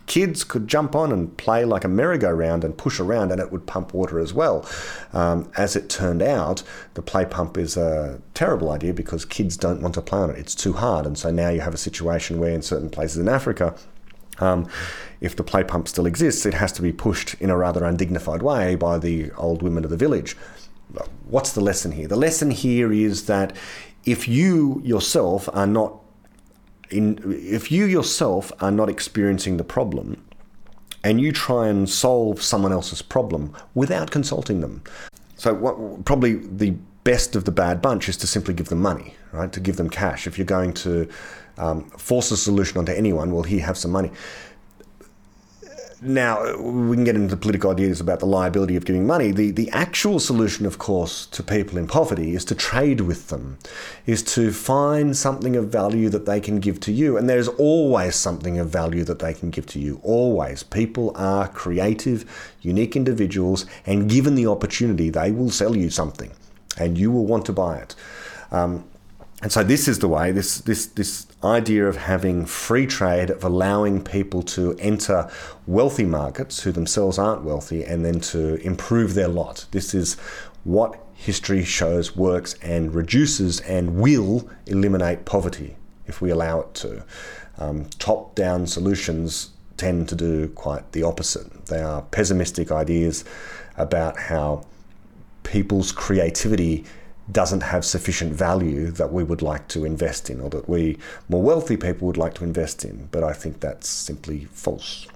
kids 0.07 0.43
could 0.43 0.67
jump 0.67 0.95
on 0.95 1.11
and 1.11 1.35
play 1.37 1.65
like 1.65 1.83
a 1.83 1.87
merry-go-round 1.87 2.63
and 2.63 2.77
push 2.77 2.99
around 2.99 3.31
and 3.31 3.41
it 3.41 3.51
would 3.51 3.65
pump 3.65 3.93
water 3.93 4.19
as 4.19 4.33
well. 4.33 4.67
Um, 5.13 5.51
as 5.57 5.75
it 5.75 5.89
turned 5.89 6.21
out, 6.21 6.61
the 6.93 7.01
play 7.01 7.25
pump 7.25 7.57
is 7.57 7.75
a 7.75 8.21
terrible 8.33 8.71
idea 8.71 8.93
because 8.93 9.25
kids 9.25 9.57
don't 9.57 9.81
want 9.81 9.95
to 9.95 10.01
play 10.01 10.19
on 10.19 10.29
it. 10.29 10.37
It's 10.37 10.55
too 10.55 10.73
hard. 10.73 11.05
And 11.05 11.17
so 11.17 11.31
now 11.31 11.49
you 11.49 11.61
have 11.61 11.73
a 11.73 11.77
situation 11.77 12.39
where 12.39 12.51
in 12.51 12.61
certain 12.61 12.89
places 12.89 13.17
in 13.17 13.27
Africa, 13.27 13.75
um, 14.39 14.67
if 15.25 15.35
the 15.35 15.43
play 15.43 15.63
pump 15.63 15.87
still 15.87 16.05
exists, 16.05 16.45
it 16.45 16.53
has 16.53 16.71
to 16.73 16.81
be 16.81 16.91
pushed 16.91 17.33
in 17.35 17.49
a 17.49 17.57
rather 17.57 17.83
undignified 17.83 18.43
way 18.43 18.75
by 18.75 18.99
the 18.99 19.31
old 19.31 19.63
women 19.63 19.83
of 19.83 19.89
the 19.89 19.97
village. 19.97 20.37
What's 21.27 21.53
the 21.53 21.61
lesson 21.61 21.91
here? 21.91 22.07
The 22.07 22.15
lesson 22.15 22.51
here 22.51 22.93
is 22.93 23.25
that 23.25 23.55
if 24.05 24.27
you 24.27 24.81
yourself 24.83 25.49
are 25.51 25.65
not 25.65 25.99
in, 26.91 27.19
if 27.25 27.71
you 27.71 27.85
yourself 27.85 28.51
are 28.59 28.71
not 28.71 28.87
experiencing 28.87 29.57
the 29.57 29.63
problem, 29.63 30.23
and 31.03 31.19
you 31.19 31.31
try 31.31 31.67
and 31.67 31.89
solve 31.89 32.41
someone 32.41 32.71
else's 32.71 33.01
problem 33.01 33.51
without 33.73 34.11
consulting 34.11 34.61
them. 34.61 34.83
So, 35.37 35.53
what, 35.53 36.05
probably 36.05 36.35
the 36.35 36.75
best 37.03 37.35
of 37.35 37.45
the 37.45 37.51
bad 37.51 37.81
bunch 37.81 38.09
is 38.09 38.17
to 38.17 38.27
simply 38.27 38.53
give 38.53 38.69
them 38.69 38.81
money, 38.81 39.15
right? 39.31 39.51
To 39.53 39.59
give 39.59 39.77
them 39.77 39.89
cash. 39.89 40.27
If 40.27 40.37
you're 40.37 40.45
going 40.45 40.73
to 40.73 41.07
um, 41.57 41.89
force 41.91 42.31
a 42.31 42.37
solution 42.37 42.77
onto 42.77 42.91
anyone, 42.91 43.31
well, 43.31 43.43
here, 43.43 43.63
have 43.63 43.77
some 43.77 43.91
money. 43.91 44.11
Now, 46.01 46.57
we 46.57 46.95
can 46.95 47.05
get 47.05 47.15
into 47.15 47.33
the 47.33 47.39
political 47.39 47.71
ideas 47.71 48.01
about 48.01 48.19
the 48.19 48.25
liability 48.25 48.75
of 48.75 48.85
giving 48.85 49.07
money. 49.07 49.31
The, 49.31 49.51
the 49.51 49.69
actual 49.71 50.19
solution, 50.19 50.65
of 50.65 50.77
course, 50.77 51.25
to 51.27 51.41
people 51.41 51.77
in 51.77 51.87
poverty 51.87 52.35
is 52.35 52.43
to 52.45 52.55
trade 52.55 53.01
with 53.01 53.29
them, 53.29 53.57
is 54.05 54.21
to 54.35 54.51
find 54.51 55.15
something 55.15 55.55
of 55.55 55.69
value 55.69 56.09
that 56.09 56.25
they 56.25 56.41
can 56.41 56.59
give 56.59 56.79
to 56.81 56.91
you. 56.91 57.17
And 57.17 57.29
there's 57.29 57.47
always 57.47 58.15
something 58.15 58.59
of 58.59 58.69
value 58.69 59.03
that 59.05 59.19
they 59.19 59.33
can 59.33 59.49
give 59.49 59.65
to 59.67 59.79
you. 59.79 59.99
Always. 60.03 60.63
People 60.63 61.11
are 61.15 61.47
creative, 61.47 62.53
unique 62.61 62.95
individuals, 62.95 63.65
and 63.85 64.09
given 64.09 64.35
the 64.35 64.47
opportunity, 64.47 65.09
they 65.09 65.31
will 65.31 65.49
sell 65.49 65.75
you 65.75 65.89
something 65.89 66.31
and 66.77 66.97
you 66.97 67.11
will 67.11 67.25
want 67.25 67.45
to 67.45 67.53
buy 67.53 67.77
it. 67.77 67.95
Um, 68.51 68.83
and 69.45 69.51
so 69.51 69.63
this 69.63 69.87
is 69.87 69.99
the 69.99 70.07
way, 70.07 70.31
this, 70.31 70.57
this, 70.61 70.87
this 70.87 71.27
idea 71.43 71.85
of 71.87 71.97
having 71.97 72.47
free 72.47 72.87
trade, 72.87 73.29
of 73.29 73.43
allowing 73.43 74.03
people 74.03 74.41
to 74.41 74.75
enter 74.79 75.29
wealthy 75.67 76.03
markets 76.03 76.63
who 76.63 76.71
themselves 76.71 77.19
aren't 77.19 77.43
wealthy 77.43 77.83
and 77.83 78.03
then 78.03 78.19
to 78.21 78.55
improve 78.65 79.13
their 79.13 79.27
lot. 79.27 79.67
This 79.69 79.93
is 79.93 80.15
what 80.63 80.99
history 81.13 81.63
shows 81.63 82.15
works 82.15 82.55
and 82.63 82.95
reduces 82.95 83.59
and 83.59 83.97
will 83.97 84.49
eliminate 84.65 85.25
poverty 85.25 85.75
if 86.07 86.21
we 86.21 86.31
allow 86.31 86.61
it 86.61 86.73
to. 86.73 87.05
Um, 87.59 87.85
top 87.99 88.33
down 88.33 88.65
solutions 88.65 89.51
tend 89.77 90.09
to 90.09 90.15
do 90.15 90.47
quite 90.47 90.91
the 90.93 91.03
opposite. 91.03 91.67
They 91.67 91.83
are 91.83 92.01
pessimistic 92.01 92.71
ideas 92.71 93.23
about 93.77 94.17
how 94.17 94.65
people's 95.43 95.91
creativity 95.91 96.83
doesn't 97.31 97.61
have 97.61 97.83
sufficient 97.83 98.33
value 98.33 98.91
that 98.91 99.11
we 99.11 99.23
would 99.23 99.41
like 99.41 99.67
to 99.69 99.83
invest 99.83 100.29
in 100.29 100.39
or 100.39 100.49
that 100.49 100.69
we 100.69 100.97
more 101.27 101.41
wealthy 101.41 101.75
people 101.75 102.07
would 102.07 102.17
like 102.17 102.35
to 102.35 102.43
invest 102.43 102.85
in. 102.85 103.07
But 103.11 103.23
I 103.23 103.33
think 103.33 103.59
that's 103.59 103.87
simply 103.87 104.45
false. 104.45 105.07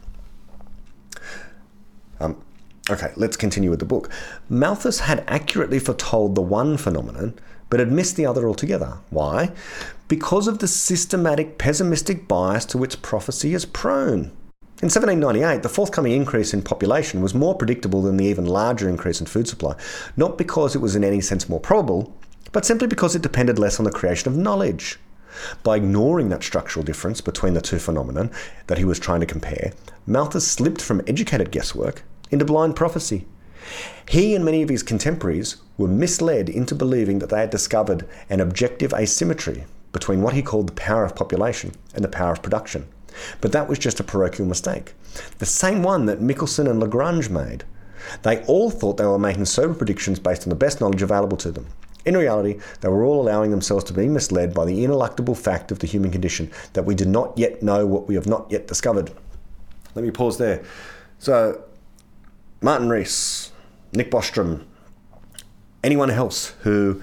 Um, 2.20 2.42
okay, 2.90 3.12
let's 3.16 3.38
continue 3.38 3.70
with 3.70 3.80
the 3.80 3.86
book. 3.86 4.10
Malthus 4.50 5.02
had 5.02 5.24
accurately 5.28 5.80
foretold 5.80 6.36
the 6.36 6.42
one 6.42 6.78
phenomenon, 6.78 7.36
but 7.70 7.80
had 7.80 7.92
missed 7.92 8.16
the 8.16 8.26
other 8.26 8.48
altogether. 8.48 8.98
Why? 9.10 9.52
Because 10.08 10.48
of 10.48 10.60
the 10.60 10.68
systematic 10.68 11.60
pessimistic 11.60 12.28
bias 12.28 12.66
to 12.66 12.78
which 12.80 13.02
prophecy 13.04 13.54
is 13.54 13.66
prone. 13.66 14.32
In 14.82 14.86
1798, 14.86 15.62
the 15.62 15.68
forthcoming 15.68 16.14
increase 16.14 16.54
in 16.54 16.62
population 16.62 17.22
was 17.22 17.34
more 17.34 17.54
predictable 17.54 18.02
than 18.02 18.16
the 18.16 18.24
even 18.28 18.46
larger 18.46 18.88
increase 18.88 19.20
in 19.20 19.26
food 19.26 19.46
supply, 19.46 19.76
not 20.16 20.38
because 20.38 20.74
it 20.74 20.80
was 20.80 20.96
in 20.96 21.04
any 21.04 21.20
sense 21.20 21.50
more 21.50 21.60
probable, 21.60 22.16
but 22.54 22.64
simply 22.64 22.88
because 22.88 23.14
it 23.14 23.22
depended 23.22 23.60
less 23.60 23.78
on 23.78 23.84
the 23.84 23.92
creation 23.92 24.32
of 24.32 24.38
knowledge. 24.38 24.98
By 25.64 25.76
ignoring 25.76 26.30
that 26.30 26.44
structural 26.44 26.86
difference 26.86 27.20
between 27.20 27.56
the 27.56 27.62
two 27.62 27.78
phenomena 27.78 28.32
that 28.68 28.78
he 28.78 28.86
was 28.86 29.00
trying 29.00 29.20
to 29.20 29.26
compare, 29.26 29.74
Malthus 30.08 30.48
slipped 30.48 30.82
from 30.82 31.02
educated 31.08 31.52
guesswork 31.52 32.04
into 32.32 32.46
blind 32.46 32.78
prophecy. 32.78 33.28
He 34.08 34.34
and 34.34 34.46
many 34.46 34.62
of 34.62 34.70
his 34.70 34.82
contemporaries 34.82 35.58
were 35.78 35.90
misled 35.90 36.48
into 36.48 36.74
believing 36.74 37.20
that 37.20 37.30
they 37.30 37.42
had 37.42 37.50
discovered 37.50 38.08
an 38.30 38.40
objective 38.40 38.94
asymmetry 38.94 39.66
between 39.92 40.22
what 40.22 40.36
he 40.36 40.42
called 40.42 40.70
the 40.70 40.74
power 40.74 41.04
of 41.04 41.18
population 41.18 41.74
and 41.94 42.02
the 42.02 42.08
power 42.08 42.32
of 42.32 42.42
production. 42.42 42.88
But 43.42 43.52
that 43.52 43.68
was 43.68 43.80
just 43.80 44.00
a 44.00 44.04
parochial 44.04 44.48
mistake. 44.48 44.94
The 45.40 45.46
same 45.46 45.84
one 45.84 46.06
that 46.06 46.22
Michelson 46.22 46.68
and 46.68 46.80
Lagrange 46.80 47.30
made. 47.30 47.64
They 48.24 48.44
all 48.46 48.70
thought 48.70 48.98
they 48.98 49.06
were 49.06 49.20
making 49.20 49.46
sober 49.46 49.74
predictions 49.74 50.20
based 50.20 50.44
on 50.44 50.50
the 50.50 50.56
best 50.56 50.82
knowledge 50.82 51.02
available 51.02 51.38
to 51.38 51.52
them. 51.52 51.68
In 52.06 52.16
reality, 52.16 52.60
they 52.82 52.88
were 52.88 53.04
all 53.04 53.22
allowing 53.22 53.52
themselves 53.52 53.84
to 53.86 53.94
be 53.94 54.08
misled 54.08 54.54
by 54.54 54.66
the 54.66 54.84
ineluctable 54.84 55.38
fact 55.38 55.72
of 55.72 55.80
the 55.80 55.88
human 55.88 56.12
condition 56.12 56.50
that 56.74 56.84
we 56.84 56.96
do 56.96 57.06
not 57.06 57.38
yet 57.38 57.62
know 57.62 57.86
what 57.86 58.08
we 58.08 58.16
have 58.16 58.26
not 58.26 58.48
yet 58.50 58.68
discovered. 58.68 59.12
Let 59.96 60.06
me 60.06 60.12
pause 60.12 60.38
there. 60.38 60.64
So, 61.18 61.64
Martin 62.62 62.90
Rees, 62.90 63.52
Nick 63.94 64.12
Bostrom, 64.12 64.64
anyone 65.84 66.10
else 66.10 66.54
who 66.62 67.02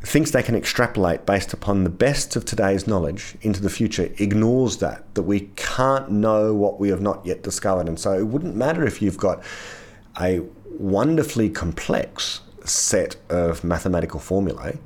thinks 0.00 0.30
they 0.30 0.42
can 0.42 0.54
extrapolate 0.54 1.26
based 1.26 1.52
upon 1.52 1.82
the 1.82 1.90
best 1.90 2.36
of 2.36 2.44
today's 2.44 2.86
knowledge 2.86 3.34
into 3.42 3.60
the 3.60 3.70
future 3.70 4.12
ignores 4.18 4.76
that, 4.78 5.12
that 5.14 5.22
we 5.22 5.50
can't 5.56 6.10
know 6.10 6.54
what 6.54 6.78
we 6.78 6.88
have 6.88 7.00
not 7.00 7.24
yet 7.26 7.42
discovered. 7.42 7.88
And 7.88 7.98
so 7.98 8.12
it 8.12 8.26
wouldn't 8.28 8.54
matter 8.54 8.86
if 8.86 9.02
you've 9.02 9.18
got 9.18 9.42
a 10.20 10.40
wonderfully 10.78 11.50
complex 11.50 12.42
set 12.64 13.16
of 13.28 13.64
mathematical 13.64 14.20
formulae 14.20 14.78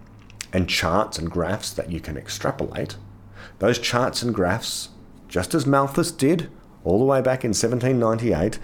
and 0.53 0.69
charts 0.69 1.19
and 1.19 1.31
graphs 1.31 1.73
that 1.73 1.91
you 1.91 2.01
can 2.01 2.17
extrapolate. 2.17 2.97
Those 3.59 3.79
charts 3.79 4.23
and 4.23 4.35
graphs, 4.35 4.91
just 5.29 5.55
as 5.55 5.67
Malthus 5.67 6.11
did 6.11 6.51
all 6.85 6.99
the 6.99 7.05
way 7.05 7.21
back 7.21 7.45
in 7.45 7.51
1798, 7.51 8.59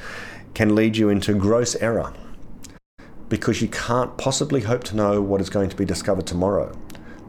can 0.54 0.74
lead 0.74 0.96
you 0.96 1.08
into 1.08 1.34
gross 1.34 1.76
error 1.76 2.12
because 3.28 3.60
you 3.60 3.68
can't 3.68 4.16
possibly 4.16 4.62
hope 4.62 4.84
to 4.84 4.96
know 4.96 5.20
what 5.20 5.40
is 5.40 5.50
going 5.50 5.68
to 5.68 5.76
be 5.76 5.84
discovered 5.84 6.26
tomorrow, 6.26 6.76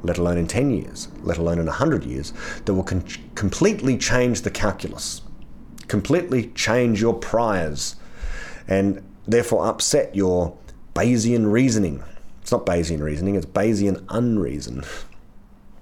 let 0.04 0.18
alone 0.18 0.38
in 0.38 0.48
10 0.48 0.72
years, 0.72 1.10
let 1.22 1.38
alone 1.38 1.60
in 1.60 1.66
100 1.66 2.04
years, 2.06 2.34
that 2.66 2.74
will 2.74 2.84
con- 2.84 3.06
completely 3.36 3.98
change 3.98 4.42
the 4.42 4.52
calculus, 4.52 5.22
completely 5.88 6.48
change 6.50 7.02
your 7.02 7.14
priors, 7.14 7.96
and 8.68 9.04
therefore 9.28 9.68
upset 9.68 10.16
your 10.16 10.58
Bayesian 10.94 11.52
reasoning. 11.52 12.04
It's 12.42 12.52
not 12.52 12.66
Bayesian 12.66 13.02
reasoning, 13.02 13.36
it's 13.36 13.46
Bayesian 13.46 14.06
unreason. 14.10 14.86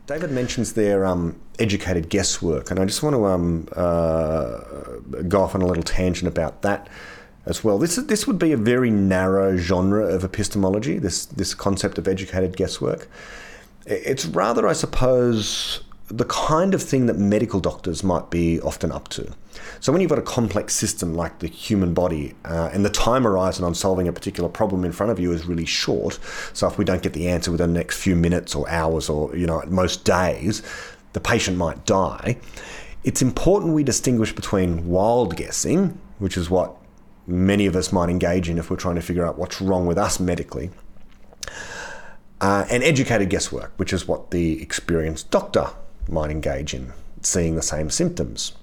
David 0.08 0.32
mentions 0.32 0.74
their 0.74 1.06
um, 1.06 1.38
educated 1.60 2.10
guesswork, 2.10 2.72
and 2.72 2.80
I 2.80 2.86
just 2.86 3.04
want 3.04 3.14
to 3.14 3.26
um, 3.26 3.68
uh, 3.76 4.60
go 5.28 5.42
off 5.42 5.54
on 5.54 5.62
a 5.62 5.68
little 5.68 5.84
tangent 5.84 6.28
about 6.28 6.62
that 6.62 6.88
as 7.48 7.64
well. 7.64 7.80
This 7.80 7.96
this 7.96 8.28
would 8.28 8.38
be 8.38 8.52
a 8.52 8.58
very 8.58 8.92
narrow 8.92 9.58
genre 9.58 10.06
of 10.06 10.24
epistemology. 10.24 11.00
This 11.00 11.26
this 11.26 11.54
concept 11.54 11.98
of 11.98 12.08
educated 12.08 12.56
guesswork. 12.56 13.10
It's 13.86 14.26
rather, 14.26 14.68
I 14.68 14.74
suppose, 14.74 15.82
the 16.10 16.26
kind 16.26 16.74
of 16.74 16.84
thing 16.84 17.06
that 17.06 17.18
medical 17.18 17.62
doctors 17.62 18.04
might 18.04 18.30
be 18.30 18.60
often 18.62 18.92
up 18.92 19.08
to. 19.10 19.32
So 19.80 19.92
when 19.92 20.02
you've 20.02 20.10
got 20.10 20.20
a 20.20 20.24
complex 20.24 20.76
system 20.76 21.14
like 21.14 21.40
the 21.40 21.48
human 21.48 21.94
body, 21.94 22.34
uh, 22.44 22.70
and 22.74 22.84
the 22.84 22.90
time 22.90 23.24
horizon 23.24 23.64
on 23.64 23.74
solving 23.74 24.08
a 24.08 24.14
particular 24.14 24.50
problem 24.50 24.84
in 24.84 24.92
front 24.92 25.12
of 25.12 25.20
you 25.20 25.32
is 25.32 25.46
really 25.46 25.66
short, 25.66 26.20
so 26.54 26.68
if 26.68 26.78
we 26.78 26.86
don't 26.86 27.02
get 27.02 27.14
the 27.14 27.30
answer 27.30 27.52
within 27.52 27.74
the 27.74 27.80
next 27.80 28.02
few 28.02 28.16
minutes 28.16 28.56
or 28.56 28.70
hours 28.70 29.10
or 29.10 29.36
you 29.36 29.48
know 29.48 29.62
at 29.62 29.70
most 29.70 30.04
days, 30.04 30.64
the 31.14 31.20
patient 31.20 31.58
might 31.58 31.86
die. 31.86 32.38
It's 33.04 33.22
important 33.22 33.74
we 33.74 33.84
distinguish 33.84 34.34
between 34.34 34.88
wild 34.88 35.38
guessing, 35.38 36.00
which 36.20 36.36
is 36.36 36.50
what 36.50 36.77
many 37.28 37.66
of 37.66 37.76
us 37.76 37.92
might 37.92 38.10
engage 38.10 38.50
in 38.50 38.58
if 38.58 38.72
we're 38.72 38.78
trying 38.78 38.96
to 38.96 39.02
figure 39.02 39.26
out 39.26 39.38
what's 39.38 39.62
wrong 39.62 39.86
with 39.86 39.98
us 39.98 40.20
medically. 40.20 40.72
Uh, 42.40 42.66
and 42.72 42.84
educated 42.84 43.30
guesswork, 43.30 43.74
which 43.78 43.92
is 43.92 44.08
what 44.08 44.32
the 44.32 44.62
experienced 44.62 45.30
doctor 45.30 45.68
might 46.08 46.32
engage 46.32 46.74
in, 46.74 46.94
seeing 47.22 47.56
the 47.56 47.62
same 47.62 47.90
symptoms. 47.90 48.54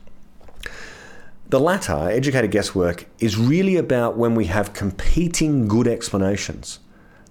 The 1.50 1.61
latter, 1.61 2.09
educated 2.09 2.50
guesswork, 2.50 3.06
is 3.18 3.37
really 3.37 3.76
about 3.76 4.16
when 4.16 4.35
we 4.35 4.47
have 4.47 4.73
competing 4.73 5.68
good 5.68 5.87
explanations, 5.87 6.78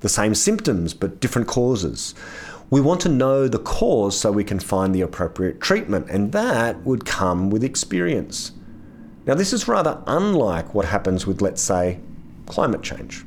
the 0.01 0.09
same 0.09 0.35
symptoms 0.35 0.93
but 0.93 1.19
different 1.19 1.47
causes. 1.47 2.13
We 2.69 2.81
want 2.81 3.01
to 3.01 3.09
know 3.09 3.47
the 3.47 3.59
cause 3.59 4.19
so 4.19 4.31
we 4.31 4.43
can 4.43 4.59
find 4.59 4.93
the 4.93 5.01
appropriate 5.01 5.61
treatment, 5.61 6.09
and 6.09 6.31
that 6.31 6.83
would 6.83 7.05
come 7.05 7.49
with 7.49 7.63
experience. 7.63 8.51
Now, 9.25 9.35
this 9.35 9.53
is 9.53 9.69
rather 9.69 10.01
unlike 10.05 10.73
what 10.73 10.85
happens 10.85 11.25
with, 11.25 11.41
let's 11.41 11.61
say, 11.61 11.99
climate 12.45 12.83
change. 12.83 13.23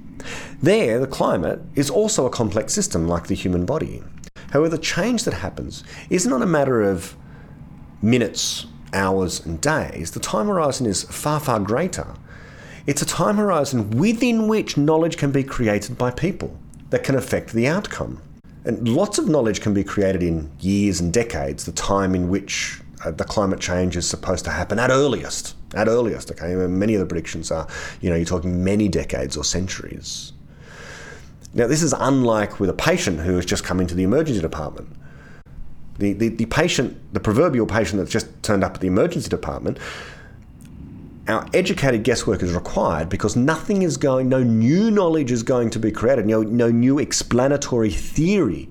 There, 0.62 0.98
the 0.98 1.06
climate 1.06 1.60
is 1.74 1.88
also 1.88 2.26
a 2.26 2.30
complex 2.30 2.74
system 2.74 3.08
like 3.08 3.28
the 3.28 3.34
human 3.34 3.64
body. 3.64 4.02
However, 4.50 4.68
the 4.68 4.78
change 4.78 5.24
that 5.24 5.34
happens 5.34 5.84
is 6.10 6.26
not 6.26 6.42
a 6.42 6.46
matter 6.46 6.82
of 6.82 7.16
minutes, 8.02 8.66
hours, 8.92 9.44
and 9.44 9.60
days. 9.60 10.10
The 10.10 10.20
time 10.20 10.46
horizon 10.48 10.86
is 10.86 11.04
far, 11.04 11.40
far 11.40 11.60
greater. 11.60 12.14
It's 12.86 13.02
a 13.02 13.06
time 13.06 13.36
horizon 13.36 13.90
within 13.90 14.48
which 14.48 14.76
knowledge 14.76 15.16
can 15.16 15.32
be 15.32 15.42
created 15.42 15.96
by 15.96 16.10
people 16.10 16.56
that 16.90 17.04
can 17.04 17.14
affect 17.14 17.52
the 17.52 17.66
outcome. 17.66 18.20
And 18.64 18.86
lots 18.88 19.18
of 19.18 19.28
knowledge 19.28 19.60
can 19.60 19.72
be 19.72 19.84
created 19.84 20.22
in 20.22 20.50
years 20.60 21.00
and 21.00 21.12
decades, 21.12 21.64
the 21.64 21.72
time 21.72 22.14
in 22.14 22.28
which 22.28 22.80
uh, 23.04 23.12
the 23.12 23.24
climate 23.24 23.60
change 23.60 23.96
is 23.96 24.08
supposed 24.08 24.44
to 24.44 24.50
happen 24.50 24.78
at 24.78 24.90
earliest 24.90 25.54
at 25.76 25.88
earliest. 25.88 26.30
Okay, 26.32 26.54
many 26.54 26.94
of 26.94 27.00
the 27.00 27.06
predictions 27.06 27.50
are, 27.50 27.66
you 28.00 28.10
know, 28.10 28.16
you're 28.16 28.24
talking 28.24 28.64
many 28.64 28.88
decades 28.88 29.36
or 29.36 29.44
centuries. 29.44 30.32
Now, 31.54 31.66
this 31.66 31.82
is 31.82 31.94
unlike 31.98 32.60
with 32.60 32.68
a 32.68 32.74
patient 32.74 33.20
who 33.20 33.36
has 33.36 33.46
just 33.46 33.64
come 33.64 33.80
into 33.80 33.94
the 33.94 34.02
emergency 34.02 34.40
department. 34.40 34.88
The, 35.98 36.12
the, 36.12 36.28
the 36.28 36.46
patient, 36.46 36.98
the 37.14 37.20
proverbial 37.20 37.66
patient 37.66 37.98
that's 37.98 38.10
just 38.10 38.42
turned 38.42 38.62
up 38.62 38.74
at 38.74 38.80
the 38.82 38.86
emergency 38.86 39.30
department, 39.30 39.78
our 41.28 41.48
educated 41.54 42.04
guesswork 42.04 42.42
is 42.42 42.52
required 42.52 43.08
because 43.08 43.36
nothing 43.36 43.82
is 43.82 43.96
going, 43.96 44.28
no 44.28 44.42
new 44.42 44.90
knowledge 44.90 45.32
is 45.32 45.42
going 45.42 45.70
to 45.70 45.78
be 45.78 45.90
created, 45.90 46.26
no, 46.26 46.42
no 46.42 46.70
new 46.70 46.98
explanatory 46.98 47.90
theory 47.90 48.68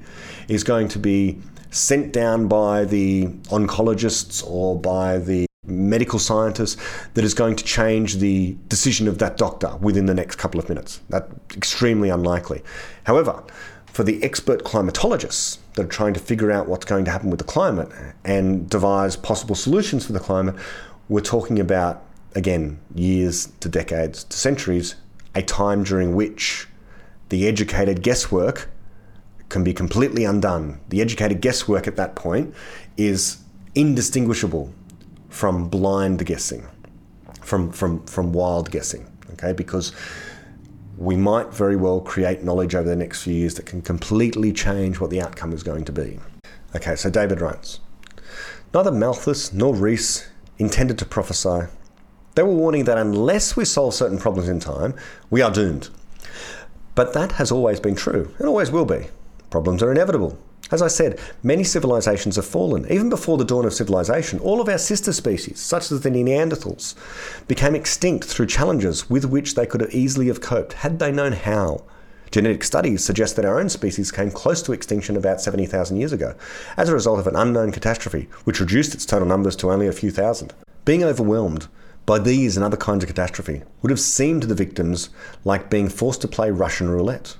is 0.48 0.64
going 0.64 0.88
to 0.90 1.00
be 1.00 1.42
sent 1.72 2.14
down 2.14 2.48
by 2.48 2.86
the 2.86 3.26
oncologists 3.50 4.46
or 4.48 4.80
by 4.80 5.18
the 5.18 5.46
medical 5.68 6.20
scientist 6.20 6.80
that 7.14 7.24
is 7.24 7.34
going 7.34 7.56
to 7.56 7.64
change 7.64 8.18
the 8.18 8.58
decision 8.68 9.08
of 9.08 9.18
that 9.20 9.38
doctor 9.38 9.76
within 9.78 10.06
the 10.06 10.14
next 10.14 10.36
couple 10.36 10.60
of 10.60 10.70
minutes. 10.70 11.02
That's 11.10 11.32
extremely 11.56 12.10
unlikely. 12.10 12.64
However, 13.04 13.44
for 13.88 14.04
the 14.04 14.22
expert 14.24 14.64
climatologists 14.64 15.60
that 15.74 15.86
are 15.86 15.90
trying 15.90 16.14
to 16.14 16.20
figure 16.20 16.52
out 16.52 16.68
what's 16.68 16.86
going 16.86 17.06
to 17.06 17.12
happen 17.12 17.30
with 17.30 17.40
the 17.40 17.46
climate 17.46 17.88
and 18.26 18.70
devise 18.70 19.16
possible 19.16 19.56
solutions 19.56 20.06
for 20.06 20.14
the 20.14 20.20
climate, 20.20 20.56
we're 21.08 21.22
talking 21.22 21.60
about, 21.60 22.04
again, 22.36 22.80
years 22.94 23.48
to 23.62 23.70
decades 23.70 24.26
to 24.26 24.38
centuries, 24.38 24.96
a 25.34 25.42
time 25.42 25.84
during 25.84 26.16
which 26.16 26.68
the 27.30 27.48
educated 27.48 28.02
guesswork 28.02 28.70
can 29.50 29.64
be 29.64 29.74
completely 29.74 30.26
undone. 30.26 30.80
The 30.90 31.02
educated 31.02 31.40
guesswork 31.40 31.88
at 31.88 31.96
that 31.96 32.16
point 32.16 32.54
is 32.98 33.38
indistinguishable 33.76 34.74
from 35.36 35.68
blind 35.68 36.26
guessing, 36.26 36.66
from, 37.42 37.70
from, 37.70 38.06
from 38.06 38.32
wild 38.32 38.72
guessing, 38.72 39.06
okay? 39.34 39.52
Because 39.52 39.92
we 40.98 41.18
might 41.18 41.54
very 41.54 41.76
well 41.76 42.00
create 42.00 42.42
knowledge 42.42 42.74
over 42.74 42.88
the 42.88 42.96
next 42.96 43.24
few 43.24 43.34
years 43.34 43.56
that 43.56 43.66
can 43.66 43.82
completely 43.82 44.54
change 44.54 45.02
what 45.02 45.10
the 45.10 45.22
outcome 45.22 45.52
is 45.52 45.62
going 45.62 45.84
to 45.84 45.92
be. 45.92 46.20
Okay, 46.74 46.96
so 46.96 47.10
David 47.10 47.42
writes 47.42 47.82
Neither 48.74 48.92
Malthus 48.92 49.52
nor 49.52 49.76
Rees 49.76 50.26
intended 50.58 50.98
to 51.00 51.06
prophesy. 51.06 51.68
They 52.36 52.44
were 52.44 52.54
warning 52.54 52.86
that 52.86 52.98
unless 52.98 53.58
we 53.58 53.66
solve 53.66 53.94
certain 53.94 54.18
problems 54.18 54.48
in 54.48 54.62
time, 54.62 54.94
we 55.30 55.42
are 55.42 55.52
doomed. 55.52 55.90
But 56.96 57.14
that 57.14 57.34
has 57.34 57.52
always 57.52 57.82
been 57.82 57.96
true, 57.96 58.34
and 58.40 58.48
always 58.48 58.72
will 58.72 58.86
be. 58.86 59.08
Problems 59.50 59.84
are 59.84 59.92
inevitable. 59.92 60.38
As 60.72 60.82
I 60.82 60.88
said, 60.88 61.20
many 61.44 61.64
civilizations 61.64 62.38
have 62.38 62.46
fallen. 62.46 62.92
Even 62.92 63.08
before 63.10 63.38
the 63.38 63.46
dawn 63.46 63.66
of 63.66 63.74
civilization, 63.74 64.40
all 64.40 64.60
of 64.60 64.68
our 64.68 64.80
sister 64.80 65.14
species, 65.14 65.60
such 65.60 65.92
as 65.92 66.02
the 66.02 66.10
Neanderthals, 66.10 66.96
became 67.48 67.76
extinct 67.76 68.26
through 68.26 68.48
challenges 68.48 69.08
with 69.08 69.26
which 69.26 69.54
they 69.54 69.68
could 69.68 69.82
have 69.82 69.94
easily 69.94 70.28
have 70.28 70.42
coped 70.42 70.74
had 70.74 70.98
they 70.98 71.12
known 71.12 71.34
how. 71.34 71.84
Genetic 72.32 72.64
studies 72.64 73.04
suggest 73.04 73.36
that 73.36 73.46
our 73.46 73.60
own 73.60 73.70
species 73.70 74.12
came 74.12 74.32
close 74.32 74.64
to 74.64 74.74
extinction 74.74 75.16
about 75.16 75.40
70,000 75.40 75.98
years 75.98 76.12
ago, 76.12 76.34
as 76.78 76.90
a 76.90 76.94
result 76.94 77.20
of 77.20 77.28
an 77.28 77.36
unknown 77.36 77.72
catastrophe, 77.72 78.28
which 78.44 78.60
reduced 78.60 78.96
its 78.96 79.06
total 79.06 79.28
numbers 79.28 79.56
to 79.56 79.72
only 79.72 79.88
a 79.88 79.94
few 79.94 80.10
thousand. 80.10 80.54
Being 80.84 81.04
overwhelmed 81.04 81.68
by 82.08 82.20
these 82.20 82.58
and 82.58 82.64
other 82.64 82.76
kinds 82.76 83.04
of 83.04 83.08
catastrophe 83.08 83.62
would 83.82 83.92
have 83.92 84.00
seemed 84.00 84.42
to 84.42 84.48
the 84.48 84.56
victims 84.56 85.10
like 85.44 85.70
being 85.70 85.90
forced 85.90 86.22
to 86.22 86.28
play 86.28 86.50
Russian 86.50 86.90
roulette. 86.90 87.38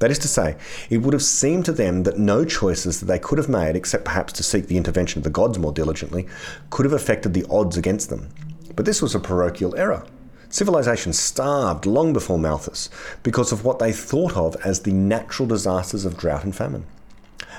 That 0.00 0.10
is 0.10 0.18
to 0.20 0.28
say, 0.28 0.56
it 0.88 0.98
would 0.98 1.12
have 1.12 1.22
seemed 1.22 1.66
to 1.66 1.72
them 1.72 2.02
that 2.02 2.18
no 2.18 2.44
choices 2.44 3.00
that 3.00 3.06
they 3.06 3.18
could 3.18 3.38
have 3.38 3.50
made, 3.50 3.76
except 3.76 4.06
perhaps 4.06 4.32
to 4.34 4.42
seek 4.42 4.66
the 4.66 4.78
intervention 4.78 5.20
of 5.20 5.24
the 5.24 5.30
gods 5.30 5.58
more 5.58 5.72
diligently, 5.72 6.26
could 6.70 6.86
have 6.86 6.94
affected 6.94 7.34
the 7.34 7.44
odds 7.50 7.76
against 7.76 8.08
them. 8.08 8.30
But 8.74 8.86
this 8.86 9.02
was 9.02 9.14
a 9.14 9.20
parochial 9.20 9.76
error. 9.76 10.04
Civilization 10.48 11.12
starved 11.12 11.84
long 11.84 12.14
before 12.14 12.38
Malthus 12.38 12.88
because 13.22 13.52
of 13.52 13.64
what 13.64 13.78
they 13.78 13.92
thought 13.92 14.36
of 14.36 14.56
as 14.64 14.80
the 14.80 14.92
natural 14.92 15.46
disasters 15.46 16.06
of 16.06 16.16
drought 16.16 16.44
and 16.44 16.56
famine. 16.56 16.86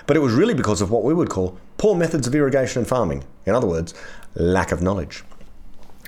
But 0.08 0.18
it 0.18 0.22
was 0.22 0.34
really 0.34 0.56
because 0.56 0.82
of 0.82 0.90
what 0.90 1.04
we 1.04 1.14
would 1.14 1.30
call 1.30 1.58
poor 1.78 1.96
methods 1.96 2.26
of 2.26 2.34
irrigation 2.34 2.80
and 2.80 2.88
farming. 2.88 3.24
In 3.46 3.54
other 3.54 3.68
words, 3.68 3.94
lack 4.34 4.72
of 4.72 4.82
knowledge. 4.82 5.24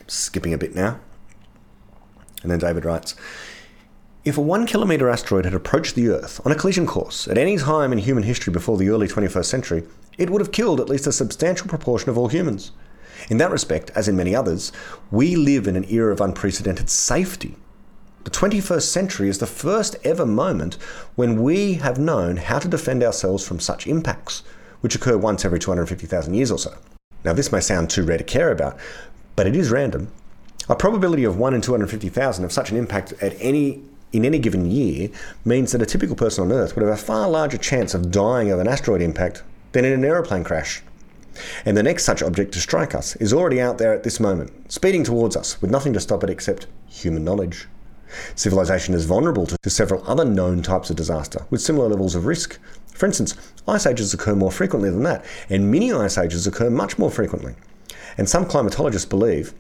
Skipping 0.07 0.53
a 0.53 0.57
bit 0.57 0.73
now. 0.73 0.99
And 2.41 2.51
then 2.51 2.59
David 2.59 2.85
writes 2.85 3.15
if 4.25 4.37
a 4.37 4.41
one 4.41 4.65
kilometre 4.65 5.09
asteroid 5.09 5.43
had 5.43 5.53
approached 5.53 5.95
the 5.95 6.07
Earth 6.07 6.39
on 6.45 6.51
a 6.51 6.55
collision 6.55 6.87
course 6.87 7.27
at 7.27 7.37
any 7.37 7.57
time 7.57 7.91
in 7.91 7.97
human 7.97 8.23
history 8.23 8.53
before 8.53 8.77
the 8.77 8.89
early 8.89 9.07
21st 9.07 9.45
century, 9.45 9.83
it 10.17 10.29
would 10.29 10.39
have 10.39 10.53
killed 10.53 10.79
at 10.79 10.87
least 10.87 11.07
a 11.07 11.11
substantial 11.11 11.67
proportion 11.67 12.09
of 12.09 12.17
all 12.17 12.29
humans. 12.29 12.71
In 13.29 13.37
that 13.37 13.51
respect, 13.51 13.91
as 13.95 14.07
in 14.07 14.15
many 14.15 14.33
others, 14.33 14.71
we 15.11 15.35
live 15.35 15.67
in 15.67 15.75
an 15.75 15.89
era 15.89 16.13
of 16.13 16.21
unprecedented 16.21 16.89
safety. 16.89 17.55
The 18.23 18.29
21st 18.29 18.83
century 18.83 19.27
is 19.27 19.39
the 19.39 19.45
first 19.45 19.97
ever 20.05 20.25
moment 20.25 20.75
when 21.15 21.43
we 21.43 21.73
have 21.75 21.99
known 21.99 22.37
how 22.37 22.59
to 22.59 22.69
defend 22.69 23.03
ourselves 23.03 23.45
from 23.45 23.59
such 23.59 23.87
impacts, 23.87 24.43
which 24.79 24.95
occur 24.95 25.17
once 25.17 25.43
every 25.43 25.59
250,000 25.59 26.33
years 26.33 26.49
or 26.49 26.57
so. 26.57 26.73
Now, 27.25 27.33
this 27.33 27.51
may 27.51 27.59
sound 27.59 27.89
too 27.89 28.03
rare 28.03 28.17
to 28.17 28.23
care 28.23 28.51
about, 28.51 28.77
but 29.35 29.47
it 29.47 29.55
is 29.55 29.69
random. 29.69 30.09
A 30.69 30.75
probability 30.75 31.25
of 31.25 31.37
1 31.37 31.53
in 31.53 31.61
250,000 31.61 32.45
of 32.45 32.53
such 32.53 32.71
an 32.71 32.77
impact 32.77 33.13
at 33.21 33.35
any 33.41 33.83
in 34.13 34.23
any 34.23 34.39
given 34.39 34.69
year 34.69 35.09
means 35.43 35.71
that 35.71 35.81
a 35.81 35.85
typical 35.85 36.15
person 36.15 36.43
on 36.43 36.51
Earth 36.51 36.75
would 36.75 36.85
have 36.85 36.93
a 36.93 36.97
far 36.97 37.27
larger 37.27 37.57
chance 37.57 37.93
of 37.93 38.11
dying 38.11 38.51
of 38.51 38.59
an 38.59 38.67
asteroid 38.67 39.01
impact 39.01 39.43
than 39.73 39.83
in 39.83 39.91
an 39.91 40.05
aeroplane 40.05 40.43
crash. 40.43 40.81
And 41.65 41.75
the 41.75 41.83
next 41.83 42.05
such 42.05 42.21
object 42.21 42.53
to 42.53 42.61
strike 42.61 42.93
us 42.93 43.15
is 43.15 43.33
already 43.33 43.59
out 43.59 43.79
there 43.79 43.91
at 43.91 44.03
this 44.03 44.19
moment, 44.19 44.71
speeding 44.71 45.03
towards 45.03 45.35
us 45.35 45.59
with 45.61 45.71
nothing 45.71 45.93
to 45.93 45.99
stop 45.99 46.23
it 46.23 46.29
except 46.29 46.67
human 46.87 47.23
knowledge. 47.23 47.67
Civilization 48.35 48.93
is 48.93 49.05
vulnerable 49.05 49.47
to 49.47 49.69
several 49.69 50.07
other 50.07 50.23
known 50.23 50.61
types 50.61 50.91
of 50.91 50.95
disaster 50.95 51.45
with 51.49 51.61
similar 51.61 51.87
levels 51.87 52.13
of 52.13 52.27
risk. 52.27 52.59
For 52.93 53.07
instance, 53.07 53.35
ice 53.67 53.87
ages 53.87 54.13
occur 54.13 54.35
more 54.35 54.51
frequently 54.51 54.91
than 54.91 55.01
that, 55.03 55.25
and 55.49 55.71
mini 55.71 55.91
ice 55.91 56.19
ages 56.19 56.45
occur 56.45 56.69
much 56.69 56.99
more 56.99 57.09
frequently. 57.09 57.55
And 58.15 58.29
some 58.29 58.45
climatologists 58.45 59.09
believe 59.09 59.55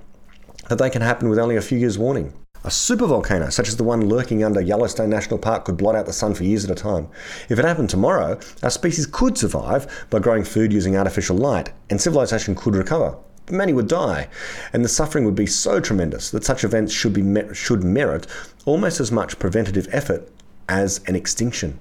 that 0.69 0.77
they 0.77 0.91
can 0.91 1.01
happen 1.01 1.29
with 1.29 1.39
only 1.39 1.55
a 1.55 1.61
few 1.61 1.79
years' 1.79 1.97
warning. 1.97 2.33
A 2.65 2.69
supervolcano, 2.69 3.51
such 3.51 3.67
as 3.67 3.75
the 3.75 3.83
one 3.83 4.07
lurking 4.07 4.41
under 4.41 4.61
Yellowstone 4.61 5.09
National 5.09 5.37
Park, 5.37 5.65
could 5.65 5.75
blot 5.75 5.95
out 5.95 6.05
the 6.05 6.13
sun 6.13 6.33
for 6.33 6.45
years 6.45 6.63
at 6.63 6.71
a 6.71 6.75
time. 6.75 7.09
If 7.49 7.59
it 7.59 7.65
happened 7.65 7.89
tomorrow, 7.89 8.39
our 8.61 8.69
species 8.69 9.05
could 9.05 9.37
survive 9.37 10.05
by 10.09 10.19
growing 10.19 10.45
food 10.45 10.71
using 10.71 10.95
artificial 10.95 11.35
light, 11.35 11.73
and 11.89 11.99
civilization 11.99 12.55
could 12.55 12.73
recover. 12.73 13.17
But 13.47 13.55
many 13.55 13.73
would 13.73 13.89
die, 13.89 14.29
and 14.71 14.81
the 14.81 14.87
suffering 14.87 15.25
would 15.25 15.35
be 15.35 15.45
so 15.45 15.81
tremendous 15.81 16.31
that 16.31 16.45
such 16.45 16.63
events 16.63 16.93
should, 16.93 17.11
be 17.11 17.53
should 17.53 17.83
merit 17.83 18.27
almost 18.63 19.01
as 19.01 19.11
much 19.11 19.39
preventative 19.39 19.89
effort 19.91 20.29
as 20.69 21.01
an 21.05 21.17
extinction. 21.17 21.79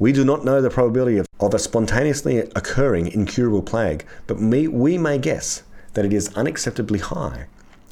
We 0.00 0.10
do 0.10 0.24
not 0.24 0.44
know 0.44 0.60
the 0.60 0.70
probability 0.70 1.18
of, 1.18 1.28
of 1.38 1.54
a 1.54 1.60
spontaneously 1.60 2.38
occurring 2.38 3.06
incurable 3.06 3.62
plague, 3.62 4.04
but 4.26 4.40
we, 4.40 4.66
we 4.66 4.98
may 4.98 5.18
guess 5.18 5.62
that 5.94 6.04
it 6.04 6.12
is 6.12 6.30
unacceptably 6.30 7.00
high 7.00 7.46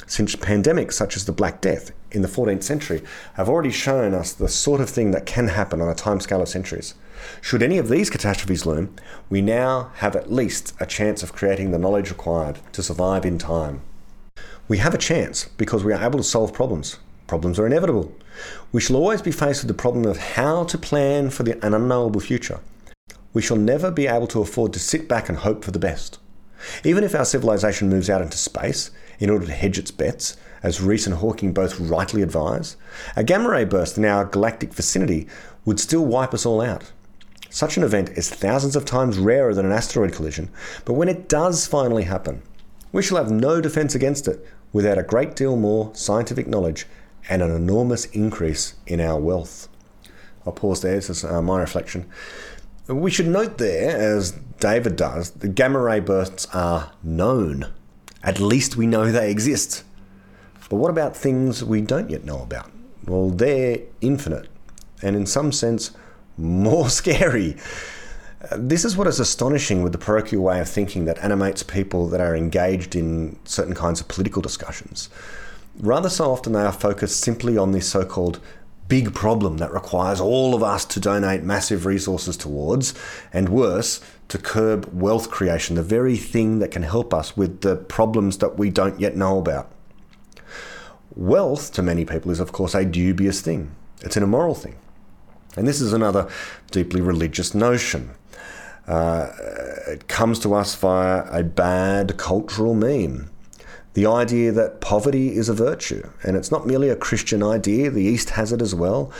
since 0.09 0.35
pandemics 0.35 0.95
such 0.95 1.17
as 1.17 1.25
the 1.25 1.33
Black 1.33 1.61
Death 1.61 1.93
in 2.15 2.23
the 2.23 2.29
14th 2.29 2.63
century 2.63 3.03
have 3.35 3.49
already 3.49 3.71
shown 3.71 4.15
us 4.15 4.33
the 4.33 4.49
sort 4.49 4.81
of 4.81 4.89
thing 4.89 5.11
that 5.11 5.27
can 5.27 5.49
happen 5.49 5.81
on 5.81 5.89
a 5.89 5.95
timescale 5.95 6.43
of 6.43 6.49
centuries. 6.49 6.95
Should 7.41 7.63
any 7.63 7.79
of 7.79 7.89
these 7.89 8.11
catastrophes 8.11 8.67
loom, 8.67 8.95
we 9.31 9.41
now 9.41 9.91
have 9.97 10.17
at 10.17 10.33
least 10.33 10.75
a 10.81 10.87
chance 10.87 11.23
of 11.23 11.33
creating 11.33 11.71
the 11.71 11.79
knowledge 11.79 12.11
required 12.11 12.59
to 12.73 12.83
survive 12.83 13.25
in 13.25 13.39
time. 13.39 13.83
We 14.69 14.79
have 14.79 14.95
a 14.95 14.99
chance 14.99 15.47
because 15.57 15.85
we 15.85 15.93
are 15.93 16.03
able 16.03 16.19
to 16.19 16.25
solve 16.25 16.53
problems. 16.53 16.99
Problems 17.27 17.59
are 17.59 17.67
inevitable. 17.67 18.13
We 18.73 18.81
shall 18.81 18.97
always 18.97 19.23
be 19.23 19.33
faced 19.33 19.63
with 19.63 19.69
the 19.69 19.81
problem 19.81 20.05
of 20.05 20.17
how 20.17 20.65
to 20.65 20.79
plan 20.79 21.31
for 21.31 21.43
the, 21.43 21.65
an 21.65 21.75
unknowable 21.75 22.21
future. 22.21 22.61
We 23.33 23.43
shall 23.43 23.57
never 23.57 23.91
be 23.91 24.07
able 24.07 24.27
to 24.29 24.41
afford 24.41 24.73
to 24.73 24.79
sit 24.79 25.09
back 25.09 25.29
and 25.29 25.39
hope 25.39 25.65
for 25.65 25.71
the 25.71 25.79
best. 25.79 26.19
Even 26.83 27.05
if 27.05 27.15
our 27.15 27.25
civilization 27.25 27.89
moves 27.89 28.09
out 28.09 28.23
into 28.23 28.39
space 28.39 28.91
in 29.19 29.31
order 29.31 29.47
to 29.47 29.53
hedge 29.53 29.79
its 29.79 29.91
bets, 29.91 30.37
as 30.65 30.81
Rees 30.81 31.07
and 31.07 31.17
Hawking 31.17 31.53
both 31.53 31.79
rightly 31.79 32.23
advise, 32.23 32.77
a 33.17 33.23
gamma 33.23 33.51
ray 33.51 33.65
burst 33.65 33.99
in 33.99 34.05
our 34.07 34.25
galactic 34.25 34.73
vicinity 34.73 35.29
would 35.67 35.79
still 35.79 36.05
wipe 36.05 36.33
us 36.33 36.47
all 36.47 36.63
out. 36.63 36.91
Such 37.51 37.77
an 37.77 37.85
event 37.85 38.09
is 38.17 38.31
thousands 38.31 38.75
of 38.75 38.87
times 38.87 39.19
rarer 39.19 39.53
than 39.53 39.67
an 39.67 39.73
asteroid 39.73 40.15
collision, 40.15 40.49
but 40.87 40.95
when 40.95 41.11
it 41.11 41.29
does 41.29 41.67
finally 41.67 42.05
happen, 42.05 42.43
we 42.93 43.03
shall 43.03 43.19
have 43.19 43.31
no 43.31 43.61
defense 43.61 43.95
against 43.95 44.27
it 44.27 44.45
without 44.73 44.97
a 44.97 45.03
great 45.03 45.37
deal 45.37 45.57
more 45.57 45.95
scientific 45.95 46.47
knowledge 46.47 46.87
and 47.29 47.43
an 47.43 47.51
enormous 47.51 48.07
increase 48.07 48.75
in 48.87 49.01
our 49.01 49.21
wealth. 49.21 49.69
I'll 50.47 50.53
pause 50.55 50.81
there, 50.81 50.95
this 50.95 51.11
is 51.11 51.25
uh, 51.25 51.43
my 51.43 51.61
reflection. 51.61 52.07
We 52.89 53.11
should 53.11 53.29
note 53.29 53.59
there, 53.59 53.97
as 53.97 54.33
David 54.61 54.97
does, 54.97 55.31
the 55.31 55.49
gamma 55.49 55.79
ray 55.79 56.01
bursts 56.01 56.47
are 56.55 56.93
known. 57.03 57.71
At 58.23 58.41
least 58.41 58.77
we 58.77 58.87
know 58.87 59.13
they 59.13 59.31
exist. 59.31 59.85
But 60.69 60.77
what 60.77 60.91
about 60.91 61.17
things 61.17 61.63
we 61.63 61.81
don't 61.81 62.11
yet 62.11 62.25
know 62.25 62.43
about? 62.43 62.71
Well, 63.07 63.31
they're 63.31 63.81
infinite, 64.01 64.49
and 65.03 65.15
in 65.15 65.27
some 65.27 65.53
sense, 65.53 65.91
more 66.37 66.89
scary. 67.01 67.57
This 68.57 68.85
is 68.85 68.97
what 68.97 69.07
is 69.07 69.21
astonishing 69.21 69.83
with 69.83 69.93
the 69.93 69.99
parochial 69.99 70.43
way 70.43 70.61
of 70.61 70.69
thinking 70.69 71.07
that 71.07 71.19
animates 71.19 71.63
people 71.63 72.09
that 72.09 72.21
are 72.21 72.37
engaged 72.37 72.95
in 72.95 73.39
certain 73.45 73.75
kinds 73.75 74.01
of 74.01 74.09
political 74.09 74.43
discussions. 74.43 75.09
Rather 75.79 76.09
so 76.09 76.31
often, 76.31 76.53
they 76.53 76.61
are 76.61 76.73
focused 76.73 77.21
simply 77.21 77.57
on 77.57 77.73
this 77.73 77.89
so 77.89 78.05
called 78.05 78.41
big 78.87 79.15
problem 79.15 79.57
that 79.59 79.73
requires 79.73 80.21
all 80.21 80.55
of 80.55 80.63
us 80.63 80.85
to 80.85 81.01
donate 81.01 81.43
massive 81.43 81.87
resources 81.87 82.37
towards, 82.37 82.95
and 83.33 83.49
worse, 83.49 84.01
to 84.29 84.39
curb 84.39 84.89
wealth 84.93 85.31
creation, 85.31 85.77
the 85.77 85.83
very 85.83 86.17
thing 86.17 86.59
that 86.59 86.71
can 86.71 86.83
help 86.83 87.15
us 87.15 87.37
with 87.37 87.63
the 87.63 87.77
problems 87.77 88.39
that 88.39 88.59
we 88.59 88.71
don't 88.71 89.01
yet 89.01 89.17
know 89.17 89.39
about. 89.39 89.71
Wealth, 91.17 91.73
to 91.75 91.83
many 91.83 92.05
people, 92.05 92.31
is 92.31 92.41
of 92.41 92.53
course 92.53 92.75
a 92.75 92.85
dubious 92.85 93.41
thing, 93.41 93.75
it's 94.03 94.17
an 94.17 94.23
immoral 94.23 94.55
thing. 94.55 94.77
And 95.57 95.67
this 95.67 95.81
is 95.81 95.93
another 95.93 96.29
deeply 96.71 97.01
religious 97.01 97.55
notion. 97.55 98.11
Uh, 98.87 99.31
it 99.87 100.09
comes 100.09 100.39
to 100.41 100.55
us 100.55 100.75
via 100.75 101.25
a 101.31 101.43
bad 101.43 102.17
cultural 102.17 102.75
meme. 102.75 103.31
The 103.95 104.07
idea 104.07 104.51
that 104.51 104.81
poverty 104.81 105.37
is 105.37 105.49
a 105.49 105.55
virtue, 105.55 106.09
and 106.25 106.37
it's 106.37 106.51
not 106.51 106.67
merely 106.67 106.89
a 106.89 106.97
Christian 106.97 107.43
idea, 107.45 107.91
the 107.91 108.03
East 108.03 108.31
has 108.31 108.53
it 108.53 108.61
as 108.61 108.75
well, 108.75 109.13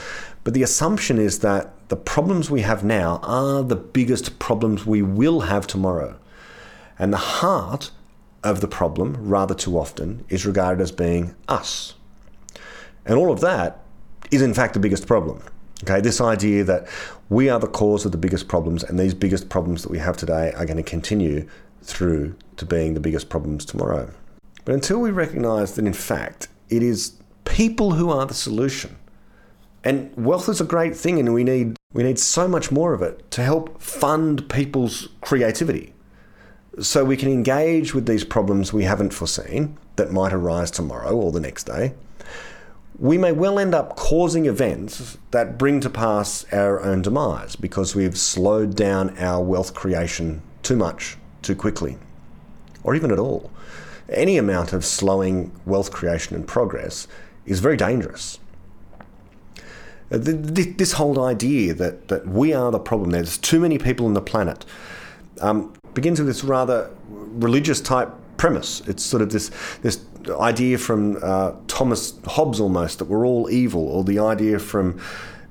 but 0.43 0.53
the 0.53 0.63
assumption 0.63 1.17
is 1.17 1.39
that 1.39 1.71
the 1.87 1.95
problems 1.95 2.51
we 2.51 2.61
have 2.61 2.83
now 2.83 3.21
are 3.23 3.63
the 3.63 3.77
biggest 3.77 4.37
problems 4.37 4.85
we 4.85 5.01
will 5.01 5.41
have 5.41 5.65
tomorrow. 5.65 6.19
And 6.99 7.13
the 7.13 7.17
heart 7.17 7.91
of 8.45 8.61
the 8.61 8.67
problem, 8.67 9.17
rather 9.19 9.55
too 9.55 9.77
often, 9.77 10.23
is 10.29 10.45
regarded 10.45 10.81
as 10.81 10.91
being 10.91 11.35
us. 11.47 11.95
And 13.05 13.17
all 13.17 13.31
of 13.31 13.41
that 13.41 13.83
is, 14.31 14.41
in 14.41 14.53
fact, 14.53 14.73
the 14.73 14.79
biggest 14.79 15.07
problem. 15.07 15.41
Okay, 15.83 15.99
this 15.99 16.21
idea 16.21 16.63
that 16.63 16.87
we 17.29 17.49
are 17.49 17.59
the 17.59 17.67
cause 17.67 18.05
of 18.05 18.11
the 18.11 18.17
biggest 18.17 18.47
problems, 18.47 18.83
and 18.83 18.99
these 18.99 19.13
biggest 19.13 19.49
problems 19.49 19.81
that 19.83 19.91
we 19.91 19.99
have 19.99 20.15
today 20.15 20.53
are 20.53 20.65
going 20.65 20.77
to 20.77 20.83
continue 20.83 21.47
through 21.81 22.35
to 22.57 22.65
being 22.65 22.93
the 22.93 22.99
biggest 22.99 23.29
problems 23.29 23.65
tomorrow. 23.65 24.09
But 24.63 24.75
until 24.75 24.99
we 24.99 25.11
recognize 25.11 25.73
that, 25.73 25.85
in 25.85 25.93
fact, 25.93 26.47
it 26.69 26.81
is 26.81 27.17
people 27.43 27.93
who 27.93 28.09
are 28.09 28.25
the 28.25 28.33
solution, 28.33 28.95
and 29.83 30.15
wealth 30.15 30.49
is 30.49 30.61
a 30.61 30.65
great 30.65 30.95
thing, 30.95 31.19
and 31.19 31.33
we 31.33 31.43
need 31.43 31.75
we 31.93 32.03
need 32.03 32.19
so 32.19 32.47
much 32.47 32.71
more 32.71 32.93
of 32.93 33.01
it 33.01 33.29
to 33.31 33.41
help 33.41 33.81
fund 33.81 34.49
people's 34.49 35.07
creativity, 35.21 35.93
so 36.79 37.05
we 37.05 37.17
can 37.17 37.29
engage 37.29 37.93
with 37.93 38.05
these 38.05 38.23
problems 38.23 38.73
we 38.73 38.83
haven't 38.83 39.13
foreseen 39.13 39.77
that 39.95 40.11
might 40.11 40.33
arise 40.33 40.71
tomorrow 40.71 41.15
or 41.15 41.31
the 41.31 41.39
next 41.39 41.65
day. 41.65 41.93
We 42.97 43.17
may 43.17 43.31
well 43.31 43.59
end 43.59 43.75
up 43.75 43.95
causing 43.95 44.45
events 44.45 45.17
that 45.31 45.57
bring 45.57 45.81
to 45.81 45.89
pass 45.89 46.45
our 46.53 46.81
own 46.81 47.01
demise 47.01 47.55
because 47.55 47.95
we've 47.95 48.17
slowed 48.17 48.75
down 48.75 49.17
our 49.17 49.43
wealth 49.43 49.73
creation 49.73 50.41
too 50.63 50.77
much, 50.77 51.17
too 51.41 51.55
quickly, 51.55 51.97
or 52.83 52.95
even 52.95 53.11
at 53.11 53.19
all. 53.19 53.51
Any 54.07 54.37
amount 54.37 54.71
of 54.71 54.85
slowing 54.85 55.51
wealth 55.65 55.91
creation 55.91 56.35
and 56.35 56.47
progress 56.47 57.07
is 57.45 57.59
very 57.59 57.75
dangerous 57.75 58.39
uh, 60.11 60.17
this 60.19 60.93
whole 60.93 61.23
idea 61.23 61.73
that, 61.73 62.07
that 62.09 62.27
we 62.27 62.53
are 62.53 62.71
the 62.71 62.79
problem, 62.79 63.09
there's 63.11 63.37
too 63.37 63.59
many 63.59 63.77
people 63.77 64.05
on 64.05 64.13
the 64.13 64.21
planet, 64.21 64.65
um, 65.41 65.73
begins 65.95 66.19
with 66.19 66.27
this 66.27 66.43
rather 66.43 66.91
religious 67.09 67.81
type 67.81 68.11
premise. 68.37 68.81
It's 68.81 69.03
sort 69.03 69.21
of 69.21 69.31
this, 69.31 69.49
this 69.81 70.01
idea 70.29 70.77
from 70.77 71.17
uh, 71.23 71.53
Thomas 71.67 72.13
Hobbes 72.25 72.59
almost 72.59 72.99
that 72.99 73.05
we're 73.05 73.25
all 73.25 73.49
evil, 73.49 73.87
or 73.87 74.03
the 74.03 74.19
idea 74.19 74.59
from 74.59 74.99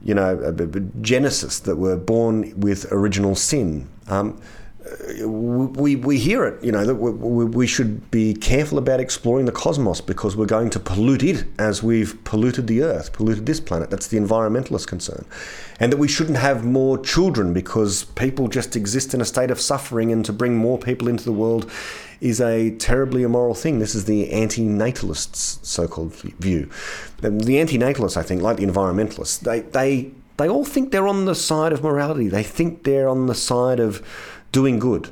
you 0.05 0.15
know 0.15 0.53
Genesis 1.01 1.59
that 1.61 1.77
we're 1.77 1.97
born 1.97 2.59
with 2.61 2.91
original 2.93 3.35
sin. 3.35 3.89
Um, 4.07 4.41
we, 5.25 5.97
we 5.97 6.19
hear 6.19 6.45
it, 6.45 6.63
you 6.63 6.71
know, 6.71 6.85
that 6.85 6.97
we, 6.97 7.45
we 7.45 7.67
should 7.67 8.11
be 8.11 8.35
careful 8.35 8.77
about 8.77 9.01
exploring 9.01 9.47
the 9.47 9.53
cosmos 9.53 10.01
because 10.01 10.37
we're 10.37 10.45
going 10.45 10.69
to 10.71 10.79
pollute 10.79 11.23
it 11.23 11.45
as 11.59 11.83
we've 11.83 12.23
polluted 12.25 12.67
the 12.67 12.83
earth, 12.83 13.13
polluted 13.13 13.47
this 13.47 13.61
planet. 13.61 13.89
That's 13.91 14.09
the 14.09 14.19
environmentalist 14.19 14.87
concern. 14.87 15.25
And 15.81 15.91
that 15.91 15.97
we 15.97 16.07
shouldn't 16.07 16.37
have 16.37 16.65
more 16.65 16.99
children 16.99 17.55
because 17.55 18.05
people 18.05 18.49
just 18.49 18.77
exist 18.77 19.15
in 19.15 19.21
a 19.23 19.25
state 19.25 19.51
of 19.51 19.61
suffering, 19.61 20.13
and 20.13 20.25
to 20.27 20.33
bring 20.33 20.57
more 20.57 20.79
people 20.79 21.09
into 21.09 21.25
the 21.25 21.33
world 21.33 21.71
is 22.21 22.41
a 22.41 22.71
terribly 22.77 23.23
immoral 23.23 23.55
thing. 23.55 23.79
This 23.79 23.95
is 23.95 24.05
the 24.05 24.31
anti 24.33 24.63
natalists' 24.63 25.65
so 25.65 25.89
called 25.89 26.15
view. 26.15 26.71
The 27.21 27.59
anti 27.59 27.79
natalists, 27.79 28.19
I 28.19 28.23
think, 28.23 28.43
like 28.43 28.59
the 28.59 28.67
environmentalists, 28.67 29.41
they, 29.41 29.61
they, 29.61 30.11
they 30.37 30.49
all 30.49 30.65
think 30.65 30.93
they're 30.93 31.09
on 31.09 31.25
the 31.25 31.35
side 31.35 31.73
of 31.73 31.83
morality, 31.83 32.29
they 32.29 32.43
think 32.43 32.85
they're 32.85 33.09
on 33.09 33.27
the 33.27 33.35
side 33.35 33.81
of 33.81 34.03
doing 34.55 34.79
good. 34.79 35.11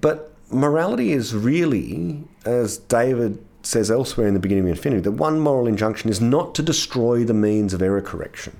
But 0.00 0.32
morality 0.50 1.12
is 1.12 1.34
really, 1.34 2.22
as 2.44 2.78
David 2.78 3.44
says 3.62 3.90
elsewhere 3.90 4.28
in 4.28 4.34
the 4.34 4.40
beginning 4.40 4.64
of 4.64 4.70
Infinity, 4.70 5.02
the 5.02 5.10
one 5.10 5.40
moral 5.40 5.66
injunction 5.66 6.08
is 6.08 6.20
not 6.20 6.54
to 6.54 6.62
destroy 6.62 7.24
the 7.24 7.34
means 7.34 7.74
of 7.74 7.82
error 7.82 8.00
correction. 8.00 8.56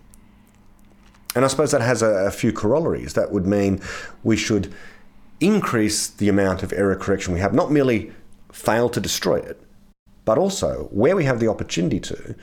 And 1.37 1.45
I 1.45 1.49
suppose 1.49 1.71
that 1.71 1.81
has 1.81 2.03
a, 2.03 2.09
a, 2.27 2.31
few 2.33 2.53
corollaries. 2.53 3.15
That 3.15 3.31
would 3.31 3.47
mean 3.47 3.81
we 4.25 4.37
should 4.37 4.75
increase 5.41 6.09
the 6.09 6.29
amount 6.29 6.65
of 6.65 6.73
error 6.73 6.97
correction 6.97 7.33
we 7.33 7.41
have, 7.41 7.55
not 7.55 7.71
merely 7.71 8.13
fail 8.51 8.89
to 8.89 9.01
destroy 9.01 9.37
it, 9.37 9.63
but 10.25 10.39
also 10.39 10.89
where 10.91 11.15
we 11.15 11.25
have 11.25 11.39
the 11.39 11.47
opportunity 11.47 12.01
to, 12.01 12.35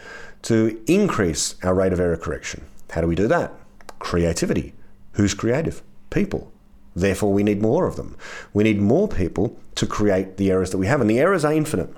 to 0.43 0.81
increase 0.87 1.55
our 1.61 1.75
rate 1.75 1.91
of 1.91 1.99
error 1.99 2.15
correction. 2.15 2.63
How 2.91 3.01
do 3.01 3.07
we 3.07 3.15
do 3.15 3.27
that? 3.27 3.51
Creativity. 3.99 4.73
Who's 5.13 5.33
creative? 5.33 5.81
People. 6.09 6.51
Therefore, 6.95 7.33
we 7.33 7.43
need 7.43 7.61
more 7.61 7.87
of 7.87 7.97
them. 7.97 8.15
We 8.53 8.63
need 8.63 8.79
more 8.79 9.07
people 9.07 9.59
to 9.75 9.85
create 9.85 10.37
the 10.37 10.49
errors 10.49 10.71
that 10.71 10.77
we 10.77 10.87
have. 10.87 11.01
And 11.01 11.09
the 11.09 11.19
errors 11.19 11.43
are 11.43 11.53
infinite. 11.53 11.93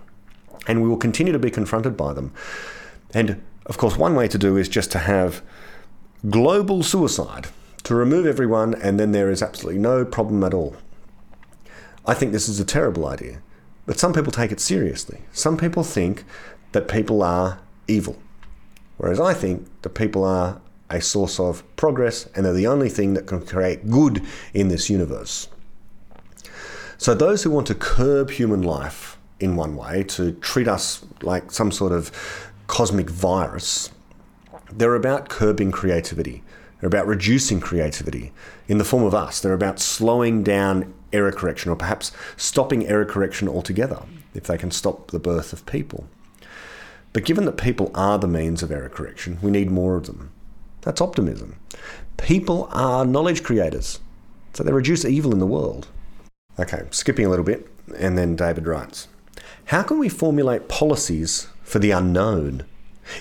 And 0.67 0.81
we 0.81 0.89
will 0.89 0.97
continue 0.97 1.33
to 1.33 1.39
be 1.39 1.51
confronted 1.51 1.95
by 1.95 2.13
them. 2.13 2.33
And 3.13 3.41
of 3.67 3.77
course, 3.77 3.97
one 3.97 4.15
way 4.15 4.27
to 4.27 4.37
do 4.37 4.57
is 4.57 4.67
just 4.67 4.91
to 4.93 4.99
have 4.99 5.41
global 6.29 6.83
suicide, 6.83 7.47
to 7.83 7.95
remove 7.95 8.25
everyone, 8.25 8.73
and 8.75 8.99
then 8.99 9.11
there 9.11 9.29
is 9.29 9.43
absolutely 9.43 9.79
no 9.79 10.03
problem 10.03 10.43
at 10.43 10.53
all. 10.53 10.75
I 12.05 12.13
think 12.13 12.31
this 12.31 12.49
is 12.49 12.59
a 12.59 12.65
terrible 12.65 13.05
idea. 13.05 13.41
But 13.85 13.99
some 13.99 14.13
people 14.13 14.31
take 14.31 14.51
it 14.51 14.59
seriously. 14.59 15.21
Some 15.31 15.57
people 15.57 15.83
think 15.83 16.25
that 16.71 16.87
people 16.87 17.21
are 17.23 17.59
evil. 17.87 18.17
Whereas 18.97 19.19
I 19.19 19.33
think 19.33 19.67
that 19.83 19.91
people 19.91 20.23
are 20.23 20.61
a 20.89 21.01
source 21.01 21.39
of 21.39 21.63
progress 21.75 22.27
and 22.35 22.45
they're 22.45 22.53
the 22.53 22.67
only 22.67 22.89
thing 22.89 23.13
that 23.13 23.27
can 23.27 23.45
create 23.45 23.89
good 23.89 24.23
in 24.53 24.69
this 24.69 24.89
universe. 24.89 25.49
So, 26.97 27.13
those 27.13 27.43
who 27.43 27.51
want 27.51 27.67
to 27.67 27.75
curb 27.75 28.31
human 28.31 28.63
life 28.63 29.17
in 29.39 29.55
one 29.55 29.75
way, 29.75 30.03
to 30.03 30.33
treat 30.33 30.67
us 30.67 31.05
like 31.21 31.51
some 31.51 31.71
sort 31.71 31.91
of 31.91 32.11
cosmic 32.67 33.09
virus, 33.09 33.91
they're 34.71 34.95
about 34.95 35.29
curbing 35.29 35.71
creativity. 35.71 36.43
They're 36.79 36.87
about 36.87 37.07
reducing 37.07 37.59
creativity 37.59 38.33
in 38.67 38.77
the 38.77 38.83
form 38.83 39.03
of 39.03 39.15
us. 39.15 39.39
They're 39.39 39.53
about 39.53 39.79
slowing 39.79 40.43
down 40.43 40.93
error 41.11 41.31
correction 41.31 41.71
or 41.71 41.75
perhaps 41.75 42.11
stopping 42.35 42.85
error 42.87 43.05
correction 43.05 43.47
altogether 43.47 44.03
if 44.33 44.43
they 44.43 44.57
can 44.57 44.71
stop 44.71 45.11
the 45.11 45.19
birth 45.19 45.53
of 45.53 45.65
people. 45.65 46.07
But 47.13 47.25
given 47.25 47.45
that 47.45 47.57
people 47.57 47.89
are 47.95 48.19
the 48.19 48.27
means 48.27 48.61
of 48.61 48.71
error 48.71 48.89
correction, 48.89 49.39
we 49.41 49.49
need 49.49 49.71
more 49.71 49.95
of 49.95 50.05
them. 50.05 50.31
That's 50.87 51.01
optimism. 51.01 51.57
People 52.15 52.69
are 52.71 53.03
knowledge 53.03 53.43
creators, 53.43 53.99
so 54.53 54.63
they 54.63 54.71
reduce 54.71 55.03
evil 55.03 55.33
in 55.33 55.39
the 55.39 55.45
world. 55.45 55.89
Okay, 56.57 56.83
skipping 56.91 57.25
a 57.25 57.29
little 57.29 57.43
bit, 57.43 57.67
and 57.97 58.17
then 58.17 58.37
David 58.37 58.65
writes 58.65 59.09
How 59.65 59.83
can 59.83 59.99
we 59.99 60.07
formulate 60.07 60.69
policies 60.69 61.47
for 61.61 61.79
the 61.79 61.91
unknown 61.91 62.63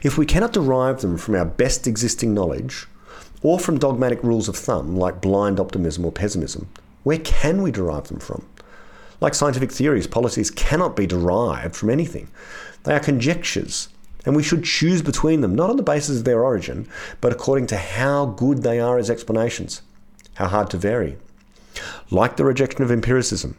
if 0.05 0.17
we 0.17 0.25
cannot 0.25 0.53
derive 0.53 1.01
them 1.01 1.19
from 1.19 1.35
our 1.35 1.45
best 1.45 1.89
existing 1.89 2.33
knowledge 2.33 2.87
or 3.43 3.59
from 3.59 3.81
dogmatic 3.81 4.23
rules 4.23 4.49
of 4.49 4.55
thumb 4.55 4.97
like 4.97 5.21
blind 5.21 5.59
optimism 5.59 6.05
or 6.05 6.13
pessimism? 6.13 6.69
Where 7.03 7.19
can 7.19 7.63
we 7.63 7.73
derive 7.73 8.07
them 8.07 8.21
from? 8.21 8.47
Like 9.21 9.35
scientific 9.35 9.73
theories, 9.73 10.07
policies 10.07 10.53
cannot 10.53 10.95
be 10.95 11.09
derived 11.09 11.75
from 11.75 11.91
anything. 11.91 12.29
They 12.85 12.95
are 12.95 13.01
conjectures 13.01 13.89
and 14.27 14.37
we 14.37 14.43
should 14.43 14.65
choose 14.65 15.01
between 15.01 15.41
them, 15.41 15.55
not 15.55 15.71
on 15.71 15.77
the 15.77 15.83
basis 15.83 16.19
of 16.19 16.25
their 16.25 16.45
origin, 16.45 16.87
but 17.21 17.33
according 17.33 17.67
to 17.69 17.77
how 17.77 18.27
good 18.27 18.63
they 18.63 18.79
are 18.79 18.99
as 18.99 19.09
explanations, 19.09 19.81
how 20.35 20.49
hard 20.49 20.69
to 20.71 20.77
vary. 20.77 21.17
Like 22.11 22.37
the 22.37 22.45
rejection 22.45 22.83
of 22.83 22.91
empiricism, 22.91 23.57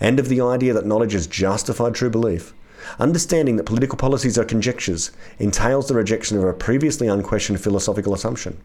and 0.00 0.18
of 0.18 0.28
the 0.28 0.40
idea 0.40 0.72
that 0.74 0.86
knowledge 0.86 1.14
is 1.14 1.26
justified 1.26 1.94
true 1.94 2.10
belief, 2.10 2.52
understanding 2.98 3.56
that 3.56 3.64
political 3.64 3.96
policies 3.96 4.36
are 4.36 4.44
conjectures 4.44 5.12
entails 5.38 5.88
the 5.88 5.94
rejection 5.94 6.36
of 6.36 6.44
a 6.44 6.52
previously 6.52 7.06
unquestioned 7.06 7.60
philosophical 7.60 8.12
assumption. 8.12 8.60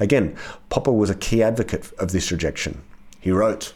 Again, 0.00 0.36
Popper 0.68 0.92
was 0.92 1.10
a 1.10 1.14
key 1.14 1.42
advocate 1.42 1.92
of 1.98 2.12
this 2.12 2.30
rejection. 2.30 2.82
He 3.20 3.30
wrote, 3.30 3.74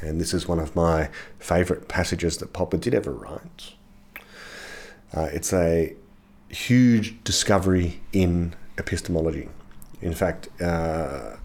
and 0.00 0.20
this 0.20 0.34
is 0.34 0.46
one 0.46 0.58
of 0.58 0.76
my 0.76 1.08
favourite 1.38 1.88
passages 1.88 2.36
that 2.38 2.52
Popper 2.52 2.76
did 2.76 2.94
ever 2.94 3.12
write. 3.12 3.72
Uh, 5.14 5.28
it's 5.32 5.52
a 5.52 5.94
huge 6.48 7.22
discovery 7.24 8.00
in 8.12 8.54
epistemology. 8.78 9.48
In 10.00 10.14
fact, 10.14 10.48
uh, 10.60 11.36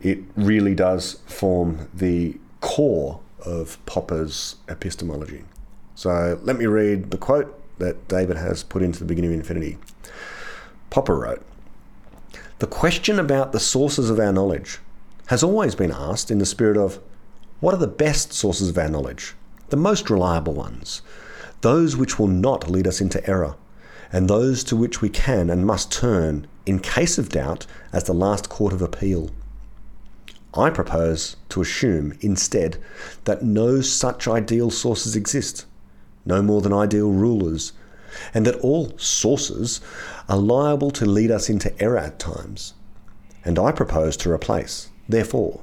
it 0.00 0.18
really 0.36 0.74
does 0.74 1.20
form 1.26 1.88
the 1.94 2.38
core 2.60 3.20
of 3.44 3.84
Popper's 3.86 4.56
epistemology. 4.68 5.44
So 5.94 6.38
let 6.42 6.58
me 6.58 6.66
read 6.66 7.10
the 7.10 7.18
quote 7.18 7.60
that 7.78 8.08
David 8.08 8.36
has 8.36 8.62
put 8.62 8.82
into 8.82 8.98
the 8.98 9.04
beginning 9.04 9.32
of 9.32 9.40
Infinity. 9.40 9.78
Popper 10.90 11.18
wrote 11.18 11.44
The 12.58 12.66
question 12.66 13.18
about 13.18 13.52
the 13.52 13.60
sources 13.60 14.10
of 14.10 14.18
our 14.18 14.32
knowledge 14.32 14.78
has 15.26 15.42
always 15.42 15.74
been 15.74 15.92
asked 15.92 16.30
in 16.30 16.38
the 16.38 16.46
spirit 16.46 16.76
of 16.76 17.00
what 17.60 17.74
are 17.74 17.78
the 17.78 17.86
best 17.86 18.32
sources 18.32 18.68
of 18.68 18.78
our 18.78 18.88
knowledge, 18.88 19.34
the 19.70 19.76
most 19.76 20.10
reliable 20.10 20.52
ones, 20.52 21.02
those 21.64 21.96
which 21.96 22.18
will 22.18 22.28
not 22.28 22.68
lead 22.68 22.86
us 22.86 23.00
into 23.00 23.26
error, 23.26 23.56
and 24.12 24.28
those 24.28 24.62
to 24.62 24.76
which 24.76 25.00
we 25.00 25.08
can 25.08 25.48
and 25.48 25.64
must 25.64 25.90
turn, 25.90 26.46
in 26.66 26.78
case 26.78 27.16
of 27.16 27.30
doubt, 27.30 27.64
as 27.90 28.04
the 28.04 28.12
last 28.12 28.50
court 28.50 28.74
of 28.74 28.82
appeal. 28.82 29.30
I 30.52 30.68
propose 30.68 31.36
to 31.48 31.62
assume, 31.62 32.18
instead, 32.20 32.76
that 33.24 33.42
no 33.42 33.80
such 33.80 34.28
ideal 34.28 34.70
sources 34.70 35.16
exist, 35.16 35.64
no 36.26 36.42
more 36.42 36.60
than 36.60 36.74
ideal 36.74 37.10
rulers, 37.10 37.72
and 38.34 38.46
that 38.46 38.60
all 38.60 38.92
sources 38.98 39.80
are 40.28 40.36
liable 40.36 40.90
to 40.90 41.06
lead 41.06 41.30
us 41.30 41.48
into 41.48 41.72
error 41.82 41.96
at 41.96 42.18
times. 42.18 42.74
And 43.42 43.58
I 43.58 43.72
propose 43.72 44.18
to 44.18 44.30
replace, 44.30 44.90
therefore, 45.08 45.62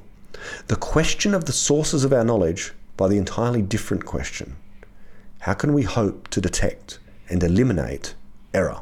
the 0.66 0.74
question 0.74 1.32
of 1.32 1.44
the 1.44 1.52
sources 1.52 2.02
of 2.02 2.12
our 2.12 2.24
knowledge 2.24 2.72
by 2.96 3.06
the 3.06 3.18
entirely 3.18 3.62
different 3.62 4.04
question 4.04 4.56
how 5.42 5.54
can 5.54 5.72
we 5.72 5.82
hope 5.82 6.28
to 6.28 6.40
detect 6.40 7.00
and 7.28 7.42
eliminate 7.42 8.14
error? 8.54 8.80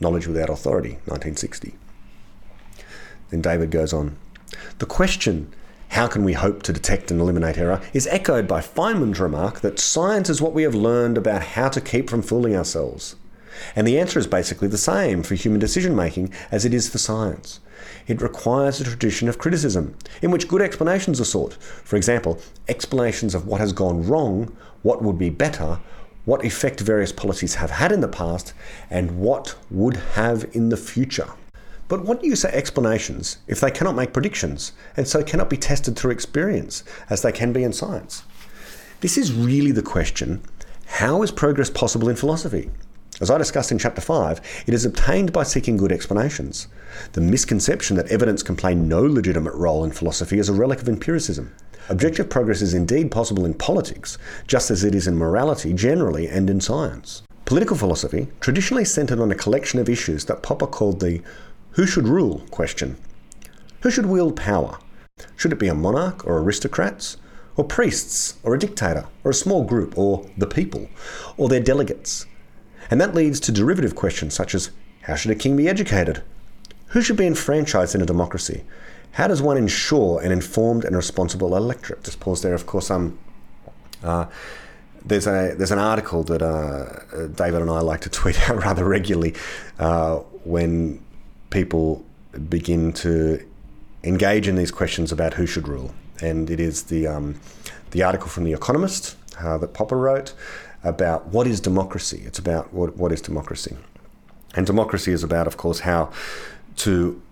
Knowledge 0.00 0.26
Without 0.26 0.50
Authority, 0.50 0.94
1960. 1.06 1.76
Then 3.30 3.40
David 3.40 3.70
goes 3.70 3.92
on. 3.92 4.16
The 4.80 4.86
question, 4.86 5.52
how 5.90 6.08
can 6.08 6.24
we 6.24 6.32
hope 6.32 6.64
to 6.64 6.72
detect 6.72 7.12
and 7.12 7.20
eliminate 7.20 7.56
error, 7.56 7.80
is 7.92 8.08
echoed 8.08 8.48
by 8.48 8.62
Feynman's 8.62 9.20
remark 9.20 9.60
that 9.60 9.78
science 9.78 10.28
is 10.28 10.42
what 10.42 10.54
we 10.54 10.64
have 10.64 10.74
learned 10.74 11.16
about 11.16 11.42
how 11.42 11.68
to 11.68 11.80
keep 11.80 12.10
from 12.10 12.22
fooling 12.22 12.56
ourselves. 12.56 13.14
And 13.76 13.86
the 13.86 14.00
answer 14.00 14.18
is 14.18 14.26
basically 14.26 14.66
the 14.66 14.76
same 14.76 15.22
for 15.22 15.36
human 15.36 15.60
decision 15.60 15.94
making 15.94 16.32
as 16.50 16.64
it 16.64 16.74
is 16.74 16.88
for 16.88 16.98
science. 16.98 17.60
It 18.08 18.20
requires 18.20 18.80
a 18.80 18.84
tradition 18.84 19.28
of 19.28 19.38
criticism, 19.38 19.96
in 20.20 20.32
which 20.32 20.48
good 20.48 20.62
explanations 20.62 21.20
are 21.20 21.24
sought. 21.24 21.54
For 21.84 21.94
example, 21.94 22.40
explanations 22.66 23.36
of 23.36 23.46
what 23.46 23.60
has 23.60 23.72
gone 23.72 24.04
wrong, 24.04 24.56
what 24.84 25.02
would 25.02 25.18
be 25.18 25.30
better, 25.30 25.80
what 26.26 26.44
effect 26.44 26.78
various 26.78 27.10
policies 27.10 27.56
have 27.56 27.70
had 27.70 27.90
in 27.90 28.00
the 28.00 28.06
past, 28.06 28.52
and 28.90 29.18
what 29.18 29.56
would 29.70 29.96
have 30.14 30.48
in 30.52 30.68
the 30.68 30.76
future. 30.76 31.30
But 31.88 32.04
what 32.04 32.22
use 32.22 32.44
are 32.44 32.52
explanations 32.52 33.38
if 33.48 33.60
they 33.60 33.70
cannot 33.70 33.96
make 33.96 34.12
predictions, 34.12 34.72
and 34.96 35.08
so 35.08 35.24
cannot 35.24 35.50
be 35.50 35.56
tested 35.56 35.96
through 35.96 36.12
experience, 36.12 36.84
as 37.10 37.22
they 37.22 37.32
can 37.32 37.52
be 37.52 37.64
in 37.64 37.72
science? 37.72 38.22
This 39.00 39.18
is 39.18 39.32
really 39.32 39.72
the 39.72 39.82
question 39.82 40.42
how 40.86 41.22
is 41.22 41.30
progress 41.30 41.70
possible 41.70 42.08
in 42.08 42.16
philosophy? 42.16 42.70
As 43.20 43.30
I 43.30 43.38
discussed 43.38 43.72
in 43.72 43.78
Chapter 43.78 44.00
5, 44.00 44.64
it 44.66 44.74
is 44.74 44.84
obtained 44.84 45.32
by 45.32 45.44
seeking 45.44 45.76
good 45.76 45.92
explanations. 45.92 46.68
The 47.12 47.20
misconception 47.20 47.96
that 47.96 48.08
evidence 48.08 48.42
can 48.42 48.54
play 48.54 48.74
no 48.74 49.02
legitimate 49.02 49.54
role 49.54 49.84
in 49.84 49.92
philosophy 49.92 50.38
is 50.38 50.48
a 50.48 50.52
relic 50.52 50.82
of 50.82 50.88
empiricism. 50.88 51.54
Objective 51.90 52.30
progress 52.30 52.62
is 52.62 52.72
indeed 52.72 53.10
possible 53.10 53.44
in 53.44 53.52
politics, 53.52 54.16
just 54.46 54.70
as 54.70 54.84
it 54.84 54.94
is 54.94 55.06
in 55.06 55.16
morality 55.16 55.74
generally 55.74 56.26
and 56.26 56.48
in 56.48 56.60
science. 56.60 57.22
Political 57.44 57.76
philosophy 57.76 58.28
traditionally 58.40 58.86
centered 58.86 59.20
on 59.20 59.30
a 59.30 59.34
collection 59.34 59.78
of 59.78 59.88
issues 59.88 60.24
that 60.24 60.42
Popper 60.42 60.66
called 60.66 61.00
the 61.00 61.20
who 61.72 61.86
should 61.86 62.08
rule 62.08 62.42
question. 62.50 62.96
Who 63.80 63.90
should 63.90 64.06
wield 64.06 64.34
power? 64.34 64.78
Should 65.36 65.52
it 65.52 65.58
be 65.58 65.68
a 65.68 65.74
monarch 65.74 66.26
or 66.26 66.38
aristocrats? 66.38 67.18
Or 67.56 67.64
priests? 67.64 68.38
Or 68.42 68.54
a 68.54 68.58
dictator? 68.58 69.06
Or 69.22 69.32
a 69.32 69.34
small 69.34 69.64
group? 69.64 69.98
Or 69.98 70.26
the 70.38 70.46
people? 70.46 70.88
Or 71.36 71.48
their 71.50 71.60
delegates? 71.60 72.24
And 72.90 72.98
that 73.00 73.14
leads 73.14 73.40
to 73.40 73.52
derivative 73.52 73.94
questions 73.94 74.32
such 74.32 74.54
as 74.54 74.70
how 75.02 75.16
should 75.16 75.32
a 75.32 75.34
king 75.34 75.54
be 75.54 75.68
educated? 75.68 76.22
Who 76.88 77.02
should 77.02 77.16
be 77.16 77.26
enfranchised 77.26 77.94
in 77.94 78.00
a 78.00 78.06
democracy? 78.06 78.64
How 79.14 79.28
does 79.28 79.40
one 79.40 79.56
ensure 79.56 80.20
an 80.20 80.32
informed 80.32 80.84
and 80.84 80.96
responsible 80.96 81.56
electorate? 81.56 82.02
Just 82.02 82.18
pause 82.18 82.42
there. 82.42 82.54
Of 82.54 82.66
course, 82.66 82.90
um, 82.90 83.16
uh, 84.02 84.26
there's 85.04 85.26
a 85.26 85.54
there's 85.56 85.70
an 85.70 85.78
article 85.78 86.24
that 86.24 86.42
uh, 86.42 87.28
David 87.28 87.62
and 87.62 87.70
I 87.70 87.80
like 87.80 88.00
to 88.02 88.10
tweet 88.10 88.38
out 88.50 88.56
rather 88.56 88.84
regularly 88.84 89.34
uh, 89.78 90.16
when 90.44 91.00
people 91.50 92.04
begin 92.48 92.92
to 92.92 93.44
engage 94.02 94.48
in 94.48 94.56
these 94.56 94.72
questions 94.72 95.12
about 95.12 95.34
who 95.34 95.46
should 95.46 95.68
rule, 95.68 95.94
and 96.20 96.50
it 96.50 96.58
is 96.58 96.84
the 96.84 97.06
um, 97.06 97.40
the 97.92 98.02
article 98.02 98.26
from 98.26 98.42
the 98.42 98.52
Economist 98.52 99.16
uh, 99.38 99.56
that 99.58 99.74
Popper 99.74 99.96
wrote 99.96 100.34
about 100.82 101.26
what 101.28 101.46
is 101.46 101.60
democracy. 101.60 102.22
It's 102.26 102.40
about 102.40 102.72
what, 102.74 102.96
what 102.96 103.12
is 103.12 103.20
democracy. 103.20 103.76
And 104.54 104.66
democracy 104.66 105.12
is 105.12 105.22
about, 105.24 105.46
of 105.46 105.56
course, 105.56 105.80
how 105.80 106.12
to 106.76 107.22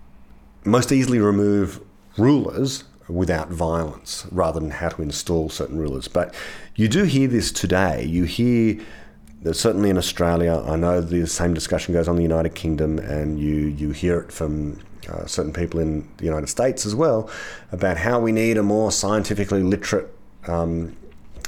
most 0.65 0.91
easily 0.91 1.19
remove 1.19 1.81
rulers 2.17 2.83
without 3.07 3.49
violence 3.49 4.25
rather 4.31 4.59
than 4.59 4.71
how 4.71 4.89
to 4.89 5.01
install 5.01 5.49
certain 5.49 5.77
rulers. 5.77 6.07
But 6.07 6.33
you 6.75 6.87
do 6.87 7.03
hear 7.03 7.27
this 7.27 7.51
today. 7.51 8.05
You 8.05 8.23
hear 8.23 8.79
that 9.43 9.55
certainly 9.55 9.89
in 9.89 9.97
Australia, 9.97 10.63
I 10.65 10.75
know 10.77 11.01
the 11.01 11.27
same 11.27 11.53
discussion 11.53 11.93
goes 11.93 12.07
on 12.07 12.15
in 12.15 12.17
the 12.17 12.23
United 12.23 12.55
Kingdom, 12.55 12.97
and 12.99 13.39
you, 13.39 13.55
you 13.55 13.91
hear 13.91 14.19
it 14.19 14.31
from 14.31 14.79
uh, 15.09 15.25
certain 15.25 15.51
people 15.51 15.79
in 15.81 16.07
the 16.17 16.25
United 16.25 16.47
States 16.47 16.85
as 16.85 16.95
well 16.95 17.29
about 17.71 17.97
how 17.97 18.19
we 18.19 18.31
need 18.31 18.57
a 18.57 18.63
more 18.63 18.91
scientifically 18.91 19.61
literate 19.61 20.09
um, 20.47 20.95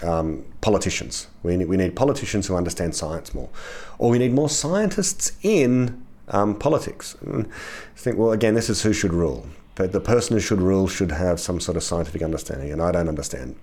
um, 0.03 0.43
politicians. 0.59 1.27
We 1.41 1.55
need, 1.55 1.69
we 1.69 1.77
need 1.77 1.95
politicians 1.95 2.47
who 2.47 2.55
understand 2.55 2.95
science 2.95 3.33
more, 3.33 3.49
or 3.97 4.09
we 4.09 4.19
need 4.19 4.33
more 4.33 4.49
scientists 4.49 5.31
in 5.41 6.05
um, 6.29 6.55
politics. 6.55 7.15
And 7.21 7.47
I 7.47 7.97
think, 7.97 8.17
well, 8.17 8.31
again, 8.31 8.55
this 8.55 8.69
is 8.69 8.81
who 8.81 8.93
should 8.93 9.13
rule. 9.13 9.45
But 9.75 9.91
the 9.91 9.99
person 9.99 10.35
who 10.35 10.39
should 10.39 10.61
rule 10.61 10.87
should 10.87 11.11
have 11.11 11.39
some 11.39 11.59
sort 11.59 11.75
of 11.75 11.83
scientific 11.83 12.21
understanding, 12.21 12.71
and 12.71 12.81
I 12.81 12.91
don't 12.91 13.09
understand 13.09 13.55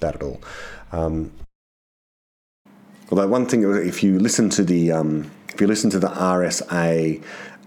that 0.00 0.16
at 0.16 0.22
all. 0.22 0.40
Um, 0.92 1.32
although 3.10 3.26
one 3.26 3.46
thing, 3.46 3.62
if 3.62 4.02
you 4.02 4.18
listen 4.18 4.50
to 4.50 4.62
the 4.62 4.92
um, 4.92 5.30
if 5.48 5.60
you 5.60 5.66
listen 5.66 5.88
to 5.90 5.98
the 5.98 6.08
RSA 6.08 7.22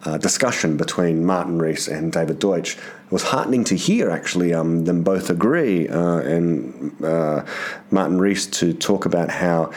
uh, 0.05 0.17
discussion 0.17 0.77
between 0.77 1.25
Martin 1.25 1.59
Rees 1.59 1.87
and 1.87 2.11
David 2.11 2.39
Deutsch. 2.39 2.77
It 2.77 3.11
was 3.11 3.23
heartening 3.23 3.63
to 3.65 3.75
hear, 3.75 4.09
actually, 4.09 4.53
um, 4.53 4.85
them 4.85 5.03
both 5.03 5.29
agree, 5.29 5.87
uh, 5.87 6.19
and 6.19 7.03
uh, 7.03 7.45
Martin 7.91 8.19
Rees 8.19 8.47
to 8.47 8.73
talk 8.73 9.05
about 9.05 9.29
how 9.29 9.71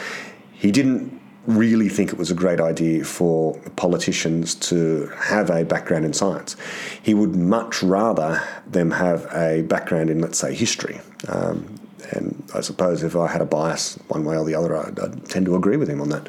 he 0.53 0.71
didn't 0.71 1.20
really 1.47 1.89
think 1.89 2.11
it 2.11 2.17
was 2.17 2.29
a 2.29 2.35
great 2.35 2.59
idea 2.59 3.03
for 3.03 3.57
politicians 3.75 4.53
to 4.55 5.07
have 5.17 5.49
a 5.49 5.65
background 5.65 6.05
in 6.05 6.13
science. 6.13 6.55
He 7.01 7.13
would 7.13 7.35
much 7.35 7.81
rather 7.81 8.41
them 8.67 8.91
have 8.91 9.27
a 9.33 9.63
background 9.63 10.09
in, 10.09 10.19
let's 10.19 10.37
say, 10.37 10.53
history. 10.53 10.99
Um, 11.27 11.79
and 12.11 12.43
I 12.53 12.61
suppose 12.61 13.03
if 13.03 13.15
I 13.15 13.27
had 13.27 13.41
a 13.41 13.45
bias 13.45 13.97
one 14.07 14.23
way 14.23 14.37
or 14.37 14.45
the 14.45 14.55
other, 14.55 14.75
I'd, 14.75 14.99
I'd 14.99 15.25
tend 15.29 15.45
to 15.47 15.55
agree 15.55 15.77
with 15.77 15.89
him 15.89 16.01
on 16.01 16.09
that. 16.09 16.27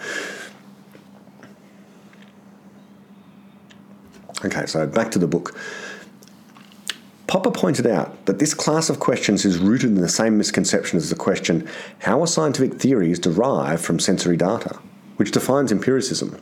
Okay, 4.44 4.66
so 4.66 4.86
back 4.86 5.10
to 5.12 5.18
the 5.18 5.28
book. 5.28 5.56
Popper 7.26 7.50
pointed 7.50 7.86
out 7.86 8.26
that 8.26 8.38
this 8.38 8.52
class 8.52 8.90
of 8.90 8.98
questions 9.00 9.44
is 9.44 9.58
rooted 9.58 9.90
in 9.90 10.00
the 10.00 10.08
same 10.08 10.36
misconception 10.36 10.98
as 10.98 11.08
the 11.08 11.16
question 11.16 11.66
how 12.00 12.20
are 12.20 12.26
scientific 12.26 12.78
theories 12.78 13.18
derived 13.18 13.82
from 13.82 13.98
sensory 13.98 14.36
data, 14.36 14.78
which 15.22 15.30
defines 15.30 15.70
empiricism. 15.70 16.36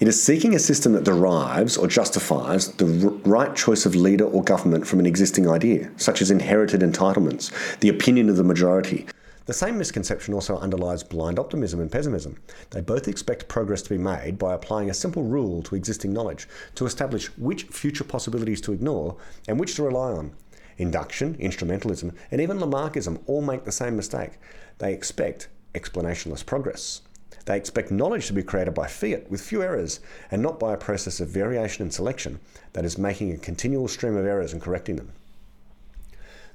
It 0.00 0.08
is 0.08 0.20
seeking 0.20 0.56
a 0.56 0.58
system 0.58 0.92
that 0.94 1.04
derives 1.04 1.76
or 1.76 1.86
justifies 1.86 2.72
the 2.72 2.86
right 3.24 3.54
choice 3.54 3.86
of 3.86 3.94
leader 3.94 4.24
or 4.24 4.42
government 4.42 4.84
from 4.84 4.98
an 4.98 5.06
existing 5.06 5.48
idea, 5.48 5.92
such 5.96 6.20
as 6.20 6.32
inherited 6.32 6.80
entitlements, 6.80 7.52
the 7.78 7.88
opinion 7.88 8.28
of 8.28 8.34
the 8.34 8.42
majority, 8.42 9.06
the 9.46 9.52
same 9.52 9.78
misconception 9.78 10.34
also 10.34 10.58
underlies 10.58 11.04
blind 11.04 11.38
optimism 11.38 11.78
and 11.78 11.92
pessimism. 11.92 12.36
They 12.70 12.80
both 12.80 13.06
expect 13.06 13.46
progress 13.46 13.82
to 13.82 13.90
be 13.90 13.98
made 13.98 14.36
by 14.36 14.54
applying 14.54 14.90
a 14.90 14.94
simple 14.94 15.22
rule 15.22 15.62
to 15.62 15.76
existing 15.76 16.12
knowledge 16.12 16.48
to 16.74 16.86
establish 16.86 17.26
which 17.38 17.64
future 17.64 18.02
possibilities 18.02 18.60
to 18.62 18.72
ignore 18.72 19.16
and 19.46 19.60
which 19.60 19.76
to 19.76 19.84
rely 19.84 20.10
on. 20.10 20.32
Induction, 20.76 21.36
instrumentalism, 21.36 22.12
and 22.32 22.40
even 22.40 22.58
Lamarckism 22.58 23.20
all 23.26 23.42
make 23.42 23.64
the 23.64 23.70
same 23.70 23.94
mistake. 23.94 24.32
They 24.78 24.92
expect 24.92 25.48
explanationless 25.74 26.44
progress. 26.44 27.02
They 27.44 27.56
expect 27.56 27.90
knowledge 27.90 28.26
to 28.28 28.32
be 28.32 28.42
created 28.42 28.74
by 28.74 28.86
fiat 28.86 29.30
with 29.30 29.40
few 29.40 29.62
errors 29.62 30.00
and 30.30 30.42
not 30.42 30.60
by 30.60 30.74
a 30.74 30.78
process 30.78 31.20
of 31.20 31.28
variation 31.28 31.82
and 31.82 31.92
selection 31.92 32.38
that 32.72 32.84
is 32.84 32.98
making 32.98 33.32
a 33.32 33.38
continual 33.38 33.88
stream 33.88 34.16
of 34.16 34.26
errors 34.26 34.52
and 34.52 34.62
correcting 34.62 34.96
them. 34.96 35.12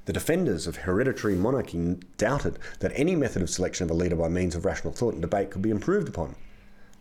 The 0.06 0.14
defenders 0.14 0.66
of 0.66 0.76
hereditary 0.76 1.34
monarchy 1.34 1.98
doubted 2.16 2.58
that 2.80 2.92
any 2.94 3.14
method 3.14 3.42
of 3.42 3.50
selection 3.50 3.84
of 3.84 3.90
a 3.90 3.94
leader 3.94 4.16
by 4.16 4.28
means 4.28 4.54
of 4.54 4.64
rational 4.64 4.94
thought 4.94 5.12
and 5.12 5.20
debate 5.20 5.50
could 5.50 5.60
be 5.60 5.70
improved 5.70 6.08
upon. 6.08 6.34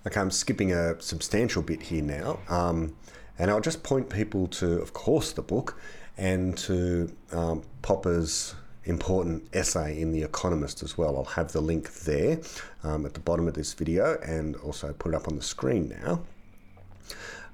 Okay, 0.05 0.19
I'm 0.19 0.31
skipping 0.31 0.73
a 0.73 1.01
substantial 1.01 1.61
bit 1.61 1.83
here 1.83 2.03
now, 2.03 2.39
um, 2.49 2.95
and 3.39 3.49
I'll 3.49 3.61
just 3.61 3.81
point 3.81 4.09
people 4.09 4.47
to, 4.47 4.81
of 4.81 4.91
course, 4.91 5.31
the 5.31 5.41
book 5.41 5.79
and 6.17 6.57
to 6.57 7.15
um, 7.31 7.63
Popper's 7.81 8.55
important 8.87 9.47
essay 9.53 9.99
in 10.01 10.11
The 10.11 10.23
Economist 10.23 10.81
as 10.83 10.97
well. 10.97 11.17
I'll 11.17 11.23
have 11.25 11.51
the 11.51 11.61
link 11.61 11.93
there 11.93 12.39
um, 12.83 13.05
at 13.05 13.13
the 13.13 13.19
bottom 13.19 13.47
of 13.47 13.53
this 13.53 13.73
video 13.73 14.17
and 14.25 14.55
also 14.57 14.93
put 14.93 15.13
it 15.13 15.15
up 15.15 15.27
on 15.27 15.35
the 15.35 15.43
screen 15.43 15.95
now. 16.03 16.21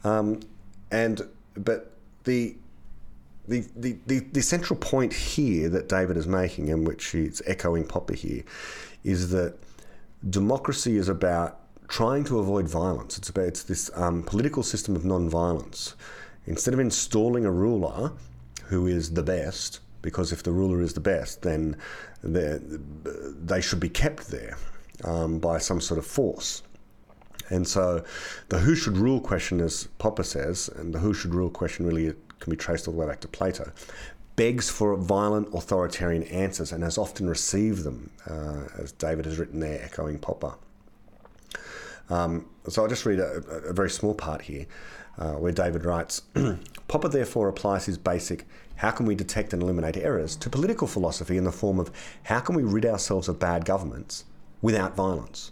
Um, 0.04 0.42
and 0.92 1.22
but 1.56 1.92
the 2.24 2.56
the, 3.46 3.66
the, 3.76 3.98
the, 4.08 4.20
the 4.20 4.42
central 4.42 4.80
point 4.80 5.12
here 5.12 5.68
that 5.68 5.90
David 5.90 6.16
is 6.16 6.28
making, 6.28 6.70
and 6.70 6.88
which 6.88 7.08
he's 7.08 7.42
echoing 7.46 7.86
Popper 7.86 8.14
here, 8.14 8.44
is 9.04 9.32
that 9.32 9.58
democracy 10.30 10.96
is 10.96 11.10
about 11.10 11.60
trying 11.90 12.24
to 12.24 12.40
avoid 12.40 12.70
violence. 12.70 13.18
It's 13.18 13.28
about 13.28 13.48
it's 13.48 13.64
this 13.64 13.92
um, 13.96 14.24
political 14.24 14.64
system 14.64 14.96
of 14.96 15.04
non-violence. 15.04 15.96
Instead 16.46 16.74
of 16.74 16.80
installing 16.80 17.46
a 17.46 17.52
ruler 17.52 18.14
who 18.66 18.88
is 18.88 19.12
the 19.12 19.24
best, 19.24 19.82
because 20.04 20.32
if 20.32 20.44
the 20.44 20.52
ruler 20.52 20.84
is 20.84 20.94
the 20.94 21.00
best, 21.00 21.42
then 21.42 21.76
they 22.22 23.62
should 23.62 23.80
be 23.80 23.90
kept 23.90 24.28
there 24.28 24.56
um, 25.04 25.40
by 25.40 25.58
some 25.58 25.82
sort 25.82 25.98
of 25.98 26.06
force. 26.06 26.62
And 27.50 27.68
so 27.68 28.04
the 28.50 28.60
who 28.60 28.76
should 28.76 28.98
rule 28.98 29.20
question, 29.20 29.60
as 29.60 29.88
Popper 29.98 30.24
says, 30.24 30.70
and 30.76 30.94
the 30.94 31.00
who 31.00 31.14
should 31.14 31.34
rule 31.34 31.50
question 31.50 31.88
really 31.88 32.14
can 32.40 32.52
be 32.52 32.58
traced 32.58 32.88
all 32.88 32.94
the 32.94 33.00
way 33.00 33.08
back 33.08 33.22
to 33.22 33.28
Plato, 33.28 33.72
begs 34.36 34.70
for 34.70 34.96
violent 34.96 35.54
authoritarian 35.54 36.24
answers 36.24 36.72
and 36.72 36.84
has 36.84 36.98
often 36.98 37.28
received 37.28 37.84
them, 37.84 38.12
uh, 38.30 38.64
as 38.78 38.92
David 38.92 39.26
has 39.26 39.40
written 39.40 39.60
there, 39.60 39.82
echoing 39.84 40.20
Popper. 40.20 40.56
Um, 42.10 42.46
so 42.68 42.84
I'll 42.84 42.90
just 42.90 43.06
read 43.06 43.20
a, 43.20 43.44
a 43.68 43.74
very 43.74 43.90
small 43.90 44.14
part 44.14 44.44
here 44.44 44.66
uh, 45.18 45.34
where 45.34 45.52
David 45.52 45.86
writes 45.86 46.22
Popper 46.88 47.10
therefore 47.10 47.48
applies 47.48 47.86
his 47.86 47.98
basic 47.98 48.46
how 48.84 48.92
can 48.92 49.06
we 49.06 49.16
detect 49.16 49.54
and 49.54 49.64
eliminate 49.64 49.96
errors 49.96 50.36
to 50.36 50.50
political 50.50 50.88
philosophy 50.88 51.38
in 51.38 51.46
the 51.46 51.52
form 51.54 51.80
of 51.80 51.90
how 52.24 52.42
can 52.42 52.54
we 52.54 52.64
rid 52.64 52.86
ourselves 52.86 53.30
of 53.30 53.40
bad 53.40 53.64
governments 53.64 54.26
without 54.62 54.94
violence. 54.94 55.52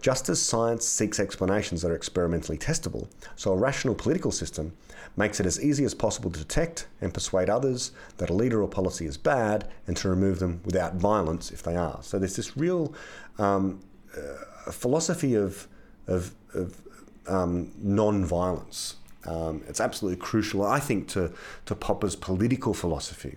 Just 0.00 0.30
as 0.30 0.40
science 0.40 0.86
seeks 0.88 1.20
explanations 1.20 1.82
that 1.82 1.90
are 1.90 1.94
experimentally 1.94 2.56
testable, 2.56 3.06
so 3.36 3.52
a 3.52 3.56
rational 3.56 3.94
political 3.94 4.32
system 4.32 4.72
makes 5.14 5.40
it 5.40 5.44
as 5.44 5.62
easy 5.62 5.84
as 5.84 5.92
possible 5.92 6.30
to 6.30 6.38
detect 6.38 6.86
and 7.02 7.12
persuade 7.12 7.50
others 7.50 7.92
that 8.16 8.30
a 8.30 8.32
leader 8.32 8.62
or 8.62 8.68
policy 8.68 9.04
is 9.04 9.18
bad 9.18 9.68
and 9.86 9.94
to 9.98 10.08
remove 10.08 10.38
them 10.38 10.62
without 10.64 10.94
violence 10.94 11.50
if 11.50 11.62
they 11.62 11.76
are. 11.76 11.98
So 12.00 12.18
there's 12.18 12.36
this 12.36 12.56
real 12.56 12.94
um, 13.38 13.80
uh, 14.16 14.70
philosophy 14.72 15.34
of, 15.34 15.68
of, 16.06 16.34
of 16.54 16.80
um, 17.26 17.72
non-violence. 17.76 18.96
Um, 19.28 19.62
it's 19.68 19.80
absolutely 19.80 20.18
crucial, 20.18 20.64
I 20.64 20.80
think, 20.80 21.06
to, 21.08 21.30
to 21.66 21.74
Popper's 21.74 22.16
political 22.16 22.72
philosophy. 22.72 23.36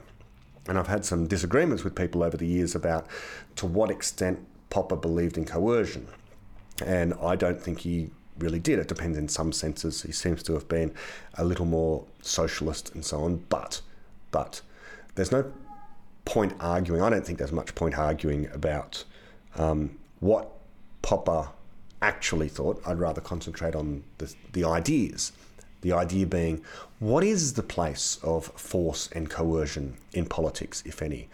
And 0.68 0.78
I've 0.78 0.88
had 0.88 1.04
some 1.04 1.28
disagreements 1.28 1.84
with 1.84 1.96
people 1.96 2.24
over 2.24 2.38
the 2.38 2.48
years 2.48 2.76
about 2.76 3.08
to 3.58 3.66
what 3.66 3.92
extent 3.92 4.40
Popper 4.70 4.96
believed 4.96 5.38
in 5.38 5.44
coercion. 5.44 6.08
And 6.86 7.14
I 7.16 7.36
don't 7.36 7.62
think 7.62 7.80
he 7.80 8.10
really 8.40 8.60
did. 8.60 8.80
It 8.80 8.88
depends 8.88 9.18
in 9.18 9.28
some 9.28 9.52
senses. 9.52 10.04
He 10.04 10.14
seems 10.14 10.42
to 10.44 10.54
have 10.54 10.68
been 10.70 10.94
a 11.36 11.44
little 11.44 11.66
more 11.66 12.06
socialist 12.22 12.94
and 12.96 13.04
so 13.04 13.24
on. 13.24 13.44
But, 13.50 13.82
but 14.32 14.62
there's 15.16 15.32
no 15.32 15.52
point 16.24 16.54
arguing. 16.62 17.02
I 17.02 17.10
don't 17.10 17.26
think 17.26 17.38
there's 17.38 17.52
much 17.52 17.76
point 17.76 17.98
arguing 17.98 18.50
about 18.54 19.04
um, 19.58 19.98
what 20.22 20.52
Popper 21.02 21.50
actually 22.02 22.48
thought. 22.48 22.82
I'd 22.86 23.00
rather 23.00 23.20
concentrate 23.20 23.76
on 23.76 24.04
the, 24.20 24.34
the 24.54 24.64
ideas. 24.64 25.34
The 25.82 25.94
idea 25.94 26.26
being, 26.26 26.64
what 27.00 27.24
is 27.24 27.54
the 27.54 27.64
place 27.64 28.20
of 28.24 28.46
force 28.46 29.10
and 29.14 29.30
coercion 29.30 29.98
in 30.14 30.26
politics, 30.26 30.84
if 30.86 31.02
any? 31.02 31.30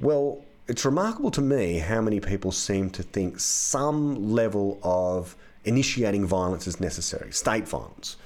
Well, 0.00 0.44
it's 0.68 0.84
remarkable 0.84 1.30
to 1.32 1.40
me 1.40 1.78
how 1.78 2.00
many 2.00 2.20
people 2.20 2.52
seem 2.52 2.90
to 2.90 3.02
think 3.02 3.40
some 3.40 4.32
level 4.32 4.78
of 4.82 5.36
initiating 5.64 6.26
violence 6.26 6.66
is 6.66 6.80
necessary, 6.80 7.32
state 7.32 7.68
violence. 7.68 8.16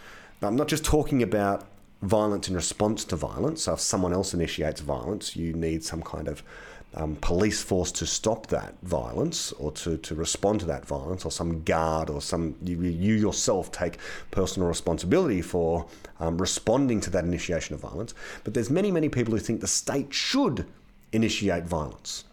Now, 0.40 0.48
I'm 0.48 0.56
not 0.56 0.68
just 0.68 0.84
talking 0.84 1.22
about 1.22 1.66
violence 2.02 2.48
in 2.48 2.54
response 2.54 3.04
to 3.06 3.16
violence. 3.16 3.62
So 3.62 3.74
if 3.74 3.80
someone 3.80 4.12
else 4.12 4.34
initiates 4.34 4.80
violence, 4.80 5.34
you 5.34 5.52
need 5.52 5.82
some 5.82 6.02
kind 6.02 6.28
of 6.28 6.42
um, 6.96 7.16
police 7.16 7.62
force 7.62 7.92
to 7.92 8.06
stop 8.06 8.46
that 8.46 8.74
violence 8.82 9.52
or 9.52 9.70
to, 9.72 9.98
to 9.98 10.14
respond 10.14 10.60
to 10.60 10.66
that 10.66 10.86
violence, 10.86 11.24
or 11.24 11.30
some 11.30 11.62
guard 11.62 12.08
or 12.08 12.22
some 12.22 12.56
you, 12.62 12.80
you 12.82 13.14
yourself 13.14 13.70
take 13.70 13.98
personal 14.30 14.68
responsibility 14.68 15.42
for 15.42 15.86
um, 16.20 16.38
responding 16.38 17.00
to 17.02 17.10
that 17.10 17.24
initiation 17.24 17.74
of 17.74 17.80
violence. 17.80 18.14
But 18.44 18.54
there's 18.54 18.70
many, 18.70 18.90
many 18.90 19.08
people 19.08 19.34
who 19.34 19.40
think 19.40 19.60
the 19.60 19.68
state 19.68 20.12
should 20.12 20.66
initiate 21.12 21.64
violence. 21.64 22.24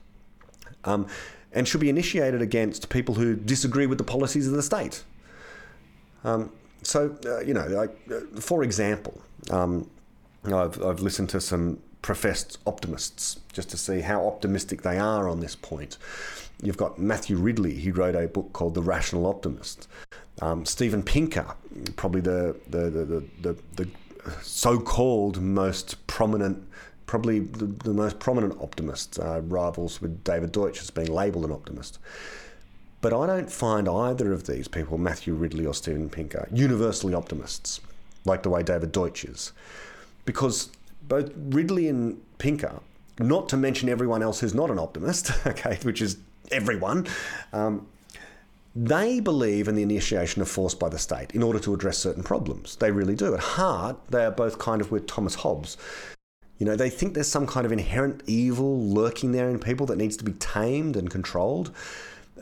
Um, 0.86 1.08
and 1.54 1.68
should 1.68 1.82
be 1.82 1.90
initiated 1.90 2.42
against 2.42 2.90
people 2.90 3.16
who 3.16 3.36
disagree 3.36 3.86
with 3.86 3.98
the 3.98 4.04
policies 4.04 4.48
of 4.48 4.54
the 4.54 4.64
state. 4.64 5.04
Um, 6.24 6.52
so, 6.82 7.16
uh, 7.26 7.42
you 7.42 7.54
know, 7.54 7.88
uh, 8.10 8.40
for 8.40 8.64
example, 8.64 9.22
um, 9.52 9.90
I've, 10.46 10.82
I've 10.84 11.00
listened 11.00 11.30
to 11.30 11.40
some 11.40 11.80
professed 12.04 12.60
optimists 12.68 13.40
just 13.52 13.72
to 13.72 13.78
see 13.78 14.02
how 14.02 14.28
optimistic 14.28 14.84
they 14.84 15.00
are 15.00 15.28
on 15.28 15.40
this 15.40 15.56
point. 15.56 15.98
You've 16.62 16.78
got 16.78 17.00
Matthew 17.00 17.38
Ridley, 17.38 17.74
he 17.74 17.90
wrote 17.90 18.16
a 18.16 18.28
book 18.28 18.54
called 18.54 18.76
The 18.76 18.84
Rational 18.84 19.26
Optimist. 19.26 19.88
Um, 20.42 20.66
Steven 20.66 21.02
Pinker, 21.02 21.56
probably 21.96 22.22
the, 22.22 22.56
the, 22.68 22.90
the, 22.90 23.06
the, 23.06 23.24
the, 23.42 23.58
the 23.76 23.90
so 24.42 24.80
called 24.80 25.42
most 25.42 26.06
prominent 26.06 26.68
probably 27.06 27.40
the, 27.40 27.66
the 27.66 27.94
most 27.94 28.18
prominent 28.18 28.60
optimist, 28.60 29.20
uh, 29.20 29.42
rivals 29.42 30.02
with 30.02 30.24
David 30.24 30.52
Deutsch 30.52 30.82
as 30.82 30.90
being 30.90 31.14
labelled 31.14 31.46
an 31.46 31.52
optimist. 31.52 32.00
But 33.02 33.14
I 33.14 33.28
don't 33.28 33.52
find 33.52 33.88
either 33.88 34.32
of 34.34 34.48
these 34.48 34.68
people, 34.68 34.98
Matthew 34.98 35.36
Ridley 35.36 35.66
or 35.66 35.74
Steven 35.74 36.10
Pinker, 36.10 36.48
universally 36.52 37.14
optimists, 37.14 37.82
like 38.26 38.42
the 38.42 38.50
way 38.50 38.64
David 38.64 38.92
Deutsch 38.92 39.26
is. 39.26 39.52
Because 40.26 40.70
both 41.08 41.32
Ridley 41.36 41.88
and 41.88 42.22
Pinker, 42.38 42.80
not 43.20 43.50
to 43.50 43.58
mention 43.58 43.90
everyone 43.90 44.24
else 44.24 44.40
who's 44.40 44.54
not 44.54 44.70
an 44.72 44.80
optimist, 44.80 45.32
okay, 45.48 45.78
which 45.84 46.02
is 46.02 46.18
everyone, 46.52 47.08
um, 47.52 47.88
they 48.76 49.20
believe 49.20 49.68
in 49.68 49.76
the 49.76 49.84
initiation 49.84 50.42
of 50.42 50.50
force 50.50 50.74
by 50.74 50.90
the 50.90 50.98
state 50.98 51.32
in 51.32 51.44
order 51.44 51.60
to 51.60 51.74
address 51.74 51.98
certain 51.98 52.24
problems. 52.24 52.76
They 52.78 52.92
really 52.92 53.16
do. 53.16 53.36
At 53.36 53.40
heart, 53.40 53.98
they 54.10 54.26
are 54.26 54.32
both 54.32 54.58
kind 54.58 54.82
of 54.82 54.92
with 54.92 55.06
Thomas 55.06 55.36
Hobbes. 55.36 55.78
You 56.58 56.66
know, 56.66 56.76
they 56.76 56.90
think 56.90 57.14
there's 57.14 57.28
some 57.28 57.46
kind 57.46 57.66
of 57.66 57.72
inherent 57.72 58.24
evil 58.26 58.82
lurking 58.82 59.32
there 59.32 59.50
in 59.50 59.60
people 59.60 59.86
that 59.88 59.98
needs 59.98 60.18
to 60.18 60.24
be 60.24 60.34
tamed 60.34 60.96
and 60.96 61.10
controlled. 61.10 61.72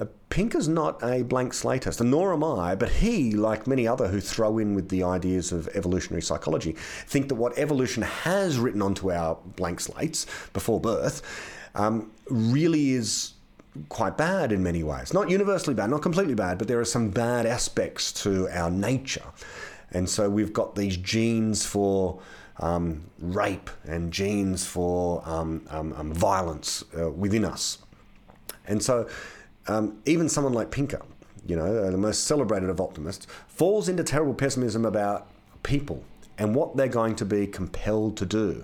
Uh, 0.01 0.05
Pinker's 0.29 0.67
not 0.67 1.01
a 1.03 1.21
blank 1.21 1.53
slatist, 1.53 2.01
and 2.01 2.09
nor 2.09 2.33
am 2.33 2.43
I, 2.43 2.73
but 2.73 2.89
he, 2.89 3.33
like 3.33 3.67
many 3.67 3.87
other 3.87 4.07
who 4.07 4.19
throw 4.19 4.57
in 4.57 4.73
with 4.73 4.89
the 4.89 5.03
ideas 5.03 5.51
of 5.51 5.67
evolutionary 5.75 6.23
psychology, 6.23 6.71
think 6.71 7.27
that 7.27 7.35
what 7.35 7.55
evolution 7.57 8.01
has 8.01 8.57
written 8.57 8.81
onto 8.81 9.11
our 9.11 9.37
blank 9.55 9.79
slates 9.79 10.25
before 10.53 10.79
birth 10.79 11.21
um, 11.75 12.11
really 12.29 12.91
is 12.91 13.33
quite 13.89 14.17
bad 14.17 14.51
in 14.51 14.63
many 14.63 14.81
ways. 14.81 15.13
Not 15.13 15.29
universally 15.29 15.75
bad, 15.75 15.91
not 15.91 16.01
completely 16.01 16.33
bad, 16.35 16.57
but 16.57 16.67
there 16.67 16.79
are 16.79 16.85
some 16.85 17.09
bad 17.09 17.45
aspects 17.45 18.11
to 18.23 18.49
our 18.49 18.71
nature. 18.71 19.25
And 19.91 20.09
so 20.09 20.29
we've 20.29 20.53
got 20.53 20.73
these 20.73 20.97
genes 20.97 21.63
for 21.63 22.19
um, 22.57 23.03
rape 23.19 23.69
and 23.85 24.11
genes 24.11 24.65
for 24.65 25.21
um, 25.25 25.65
um, 25.69 25.93
um, 25.93 26.13
violence 26.13 26.83
uh, 26.99 27.11
within 27.11 27.45
us. 27.45 27.77
And 28.67 28.81
so, 28.81 29.07
um, 29.67 30.01
even 30.05 30.29
someone 30.29 30.53
like 30.53 30.71
Pinker, 30.71 31.01
you 31.45 31.55
know, 31.55 31.89
the 31.89 31.97
most 31.97 32.25
celebrated 32.25 32.69
of 32.69 32.79
optimists, 32.79 33.27
falls 33.47 33.89
into 33.89 34.03
terrible 34.03 34.33
pessimism 34.33 34.85
about 34.85 35.27
people 35.63 36.03
and 36.37 36.55
what 36.55 36.75
they're 36.75 36.87
going 36.87 37.15
to 37.15 37.25
be 37.25 37.47
compelled 37.47 38.17
to 38.17 38.25
do. 38.25 38.63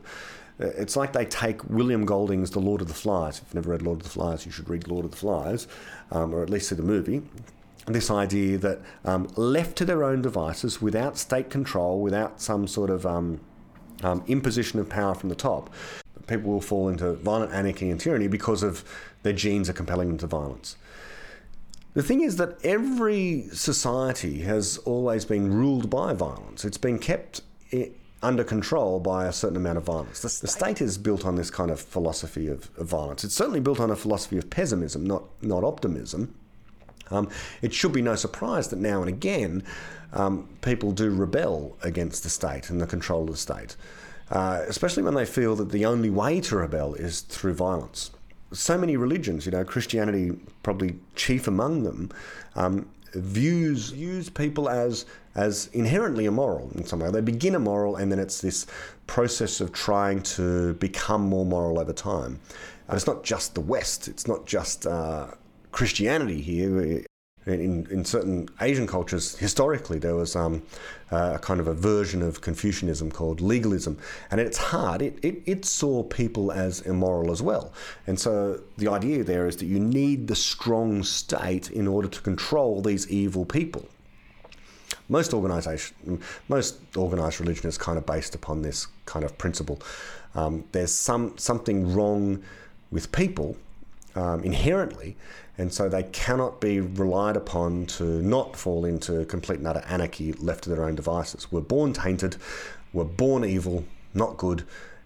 Uh, 0.60 0.67
it's 0.77 0.95
like 0.95 1.13
they 1.13 1.25
take 1.25 1.63
William 1.69 2.05
Golding's 2.05 2.51
The 2.51 2.60
Lord 2.60 2.81
of 2.81 2.88
the 2.88 2.93
Flies. 2.93 3.38
If 3.38 3.45
you've 3.45 3.55
never 3.55 3.71
read 3.71 3.81
Lord 3.81 3.99
of 3.99 4.03
the 4.03 4.10
Flies, 4.10 4.45
you 4.45 4.51
should 4.51 4.69
read 4.69 4.88
Lord 4.88 5.05
of 5.05 5.12
the 5.12 5.17
Flies, 5.17 5.67
um, 6.12 6.33
or 6.33 6.41
at 6.41 6.49
least 6.49 6.69
see 6.69 6.75
the 6.75 6.83
movie 6.83 7.21
this 7.93 8.12
idea 8.12 8.57
that 8.57 8.79
um, 9.05 9.29
left 9.36 9.77
to 9.77 9.86
their 9.86 10.03
own 10.03 10.21
devices, 10.21 10.81
without 10.81 11.17
state 11.17 11.49
control, 11.49 12.01
without 12.01 12.41
some 12.41 12.67
sort 12.67 12.89
of 12.89 13.05
um, 13.05 13.39
um, 14.03 14.23
imposition 14.27 14.79
of 14.79 14.89
power 14.89 15.15
from 15.15 15.29
the 15.29 15.36
top, 15.36 15.69
people 16.27 16.51
will 16.51 16.62
fall 16.62 16.89
into 16.89 17.13
violent 17.13 17.53
anarchy 17.53 17.89
and 17.89 17.99
tyranny 17.99 18.27
because 18.27 18.62
of 18.62 18.83
their 19.23 19.33
genes 19.33 19.69
are 19.69 19.73
compelling 19.73 20.10
them 20.10 20.17
to 20.17 20.27
violence. 20.27 20.75
The 21.97 22.03
thing 22.03 22.21
is 22.21 22.36
that 22.36 22.63
every 22.63 23.47
society 23.53 24.41
has 24.41 24.77
always 24.86 25.25
been 25.25 25.51
ruled 25.51 25.89
by 25.89 26.13
violence. 26.13 26.63
It's 26.63 26.77
been 26.77 26.99
kept 26.99 27.41
under 28.22 28.43
control 28.43 28.99
by 28.99 29.26
a 29.26 29.34
certain 29.34 29.57
amount 29.57 29.80
of 29.80 29.86
violence. 29.86 30.19
The, 30.19 30.41
the 30.41 30.47
state 30.47 30.80
is 30.80 30.99
built 30.99 31.26
on 31.26 31.38
this 31.38 31.49
kind 31.49 31.72
of 31.72 31.82
philosophy 31.82 32.49
of, 32.49 32.69
of, 32.78 32.86
violence. 32.86 33.24
It's 33.24 33.34
certainly 33.34 33.61
built 33.61 33.80
on 33.80 33.89
a 33.89 33.95
philosophy 33.95 34.38
of 34.38 34.47
pessimism, 34.51 35.07
not, 35.07 35.24
not 35.41 35.63
optimism. 35.63 36.36
Um, 37.09 37.30
it 37.63 37.74
should 37.74 37.93
be 37.93 38.03
no 38.03 38.13
surprise 38.13 38.67
that 38.67 38.78
now 38.78 38.99
and 39.01 39.09
again 39.09 39.63
um, 40.13 40.47
people 40.61 40.91
do 40.91 41.09
rebel 41.09 41.78
against 41.82 42.22
the 42.22 42.30
state 42.30 42.69
and 42.69 42.80
the 42.80 42.86
control 42.86 43.24
of 43.24 43.32
the 43.32 43.38
state, 43.38 43.76
uh, 44.30 44.61
especially 44.67 45.01
when 45.01 45.15
they 45.15 45.26
feel 45.26 45.55
that 45.55 45.72
the 45.72 45.88
only 45.88 46.11
way 46.11 46.41
to 46.41 46.57
rebel 46.57 46.93
is 46.93 47.22
through 47.22 47.55
violence. 47.55 48.11
So 48.52 48.78
many 48.78 48.98
religions, 48.98 49.45
you 49.45 49.52
know, 49.52 49.64
Christianity 49.64 50.32
probably 50.64 50.95
chief 51.16 51.48
among 51.48 51.84
them, 51.84 52.10
um, 52.56 52.89
views 53.14 53.91
views 53.91 54.30
people 54.30 54.70
as 54.70 55.06
as 55.36 55.70
inherently 55.74 56.26
immoral 56.26 56.72
in 56.76 56.86
some 56.86 57.00
way. 57.00 57.12
They 57.12 57.22
begin 57.22 57.56
immoral, 57.56 57.95
and 57.95 58.12
then 58.12 58.20
it's 58.20 58.41
this 58.41 58.66
process 59.06 59.62
of 59.62 59.72
trying 59.72 60.24
to 60.24 60.74
become 60.76 61.22
more 61.22 61.45
moral 61.45 61.80
over 61.80 61.93
time. 61.93 62.39
And 62.88 62.95
it's 62.95 63.08
not 63.08 63.24
just 63.24 63.54
the 63.54 63.62
West. 63.62 64.08
It's 64.08 64.28
not 64.28 64.45
just 64.45 64.88
uh, 64.88 65.28
Christianity 65.72 66.41
here 66.41 67.06
in, 67.48 67.88
in 67.89 68.06
certain 68.06 68.50
Asian 68.62 68.88
cultures, 68.88 69.38
historically, 69.38 70.00
there 70.00 70.16
was 70.16 70.36
um, 70.36 70.64
a 71.12 71.39
kind 71.39 71.60
of 71.60 71.68
a 71.68 71.74
version 71.74 72.22
of 72.22 72.41
Confucianism 72.41 73.12
called 73.12 73.41
legalism. 73.41 73.98
And 74.32 74.41
its 74.41 74.58
heart, 74.58 75.02
it, 75.02 75.18
it, 75.22 75.41
it 75.45 75.66
saw 75.66 76.04
people 76.04 76.52
as 76.52 76.82
immoral 76.82 77.32
as 77.32 77.41
well. 77.41 77.74
And 78.06 78.20
so 78.20 78.62
the 78.78 78.89
idea 78.89 79.24
there 79.24 79.48
is 79.48 79.58
that 79.58 79.66
you 79.66 79.80
need 79.80 80.28
the 80.28 80.36
strong 80.36 81.04
state 81.04 81.72
in 81.72 81.88
order 81.88 82.08
to 82.08 82.22
control 82.22 82.82
these 82.82 83.10
evil 83.10 83.45
people. 83.45 83.86
Most 85.10 85.34
organisation, 85.34 86.22
most 86.50 86.80
organised 86.98 87.39
religion 87.39 87.70
is 87.70 87.78
kind 87.78 87.98
of 87.98 88.06
based 88.06 88.36
upon 88.36 88.62
this 88.62 88.88
kind 89.06 89.24
of 89.24 89.38
principle. 89.38 89.80
Um, 90.36 90.66
there's 90.74 90.91
some 90.91 91.38
something 91.38 91.93
wrong 91.93 92.43
with 92.91 93.12
people 93.12 93.56
um, 94.16 94.43
inherently, 94.43 95.16
and 95.58 95.74
so 95.74 95.89
they 95.89 96.03
cannot 96.03 96.62
be 96.62 96.80
relied 96.80 97.36
upon 97.36 97.88
to 97.88 98.03
not 98.22 98.55
fall 98.55 98.86
into 98.86 99.26
complete 99.26 99.58
and 99.60 99.68
utter 99.68 99.84
anarchy 99.88 100.34
left 100.34 100.64
to 100.66 100.70
their 100.70 100.84
own 100.84 100.95
devices. 100.95 101.51
We're 101.51 101.62
born 101.62 101.93
tainted, 101.93 102.38
we're 102.93 103.05
born 103.05 103.43
evil, 103.43 103.86
not 104.14 104.38
good, 104.38 104.64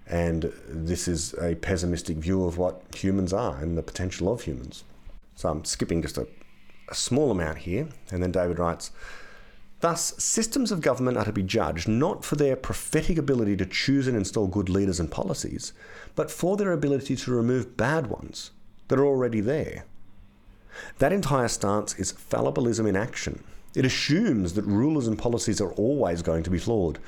and 0.07 0.51
this 0.67 1.07
is 1.07 1.33
a 1.35 1.55
pessimistic 1.55 2.17
view 2.17 2.43
of 2.43 2.57
what 2.57 2.83
humans 2.93 3.31
are 3.31 3.57
and 3.57 3.77
the 3.77 3.83
potential 3.83 4.31
of 4.31 4.41
humans. 4.41 4.83
So 5.35 5.49
I'm 5.49 5.63
skipping 5.63 6.01
just 6.01 6.17
a, 6.17 6.27
a 6.89 6.95
small 6.95 7.31
amount 7.31 7.59
here, 7.59 7.87
and 8.11 8.21
then 8.21 8.31
David 8.31 8.59
writes. 8.59 8.91
Thus, 9.79 10.13
systems 10.23 10.71
of 10.71 10.81
government 10.81 11.17
are 11.17 11.25
to 11.25 11.31
be 11.31 11.41
judged 11.41 11.87
not 11.87 12.23
for 12.23 12.35
their 12.35 12.55
prophetic 12.55 13.17
ability 13.17 13.57
to 13.57 13.65
choose 13.65 14.07
and 14.07 14.15
install 14.15 14.45
good 14.45 14.69
leaders 14.69 14.99
and 14.99 15.09
policies, 15.09 15.73
but 16.13 16.29
for 16.29 16.55
their 16.55 16.71
ability 16.71 17.15
to 17.15 17.31
remove 17.31 17.77
bad 17.77 18.05
ones 18.05 18.51
that 18.89 18.99
are 18.99 19.05
already 19.05 19.41
there. 19.41 19.85
That 20.99 21.13
entire 21.13 21.47
stance 21.47 21.97
is 21.97 22.13
fallibilism 22.13 22.87
in 22.87 22.95
action. 22.95 23.43
It 23.75 23.85
assumes 23.85 24.53
that 24.53 24.65
rulers 24.65 25.07
and 25.07 25.17
policies 25.17 25.61
are 25.61 25.71
always 25.73 26.21
going 26.21 26.43
to 26.43 26.49
be 26.49 26.59
flawed, 26.59 26.99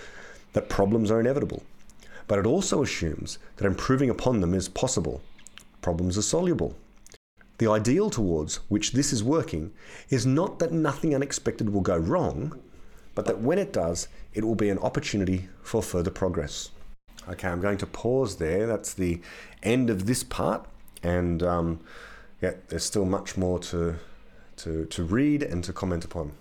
that 0.53 0.70
problems 0.70 1.11
are 1.11 1.20
inevitable. 1.20 1.64
But 2.28 2.39
it 2.39 2.45
also 2.45 2.82
assumes 2.82 3.38
that 3.57 3.66
improving 3.66 4.09
upon 4.09 4.39
them 4.39 4.53
is 4.53 4.70
possible. 4.70 5.22
Problems 5.82 6.18
are 6.18 6.22
soluble. 6.22 6.76
The 7.57 7.70
ideal 7.70 8.09
towards 8.09 8.57
which 8.70 8.93
this 8.93 9.14
is 9.14 9.24
working 9.24 9.72
is 10.09 10.26
not 10.26 10.59
that 10.59 10.72
nothing 10.72 11.14
unexpected 11.14 11.70
will 11.70 11.82
go 11.82 11.97
wrong, 11.97 12.59
but 13.16 13.26
that 13.26 13.41
when 13.41 13.59
it 13.59 13.74
does, 13.74 14.07
it 14.34 14.43
will 14.43 14.55
be 14.55 14.70
an 14.70 14.80
opportunity 14.80 15.49
for 15.61 15.84
further 15.84 16.11
progress. 16.11 16.72
Okay, 17.30 17.47
I'm 17.47 17.61
going 17.61 17.78
to 17.78 17.86
pause 17.86 18.38
there. 18.38 18.66
That's 18.66 18.93
the 18.93 19.22
end 19.61 19.89
of 19.89 20.05
this 20.05 20.24
part 20.24 20.66
and 21.03 21.43
um, 21.43 21.80
yeah, 22.44 22.52
there's 22.68 22.84
still 22.84 23.06
much 23.06 23.38
more 23.38 23.58
to, 23.58 23.96
to, 24.58 24.86
to 24.86 25.04
read 25.04 25.44
and 25.44 25.64
to 25.64 25.72
comment 25.72 26.04
upon. 26.04 26.34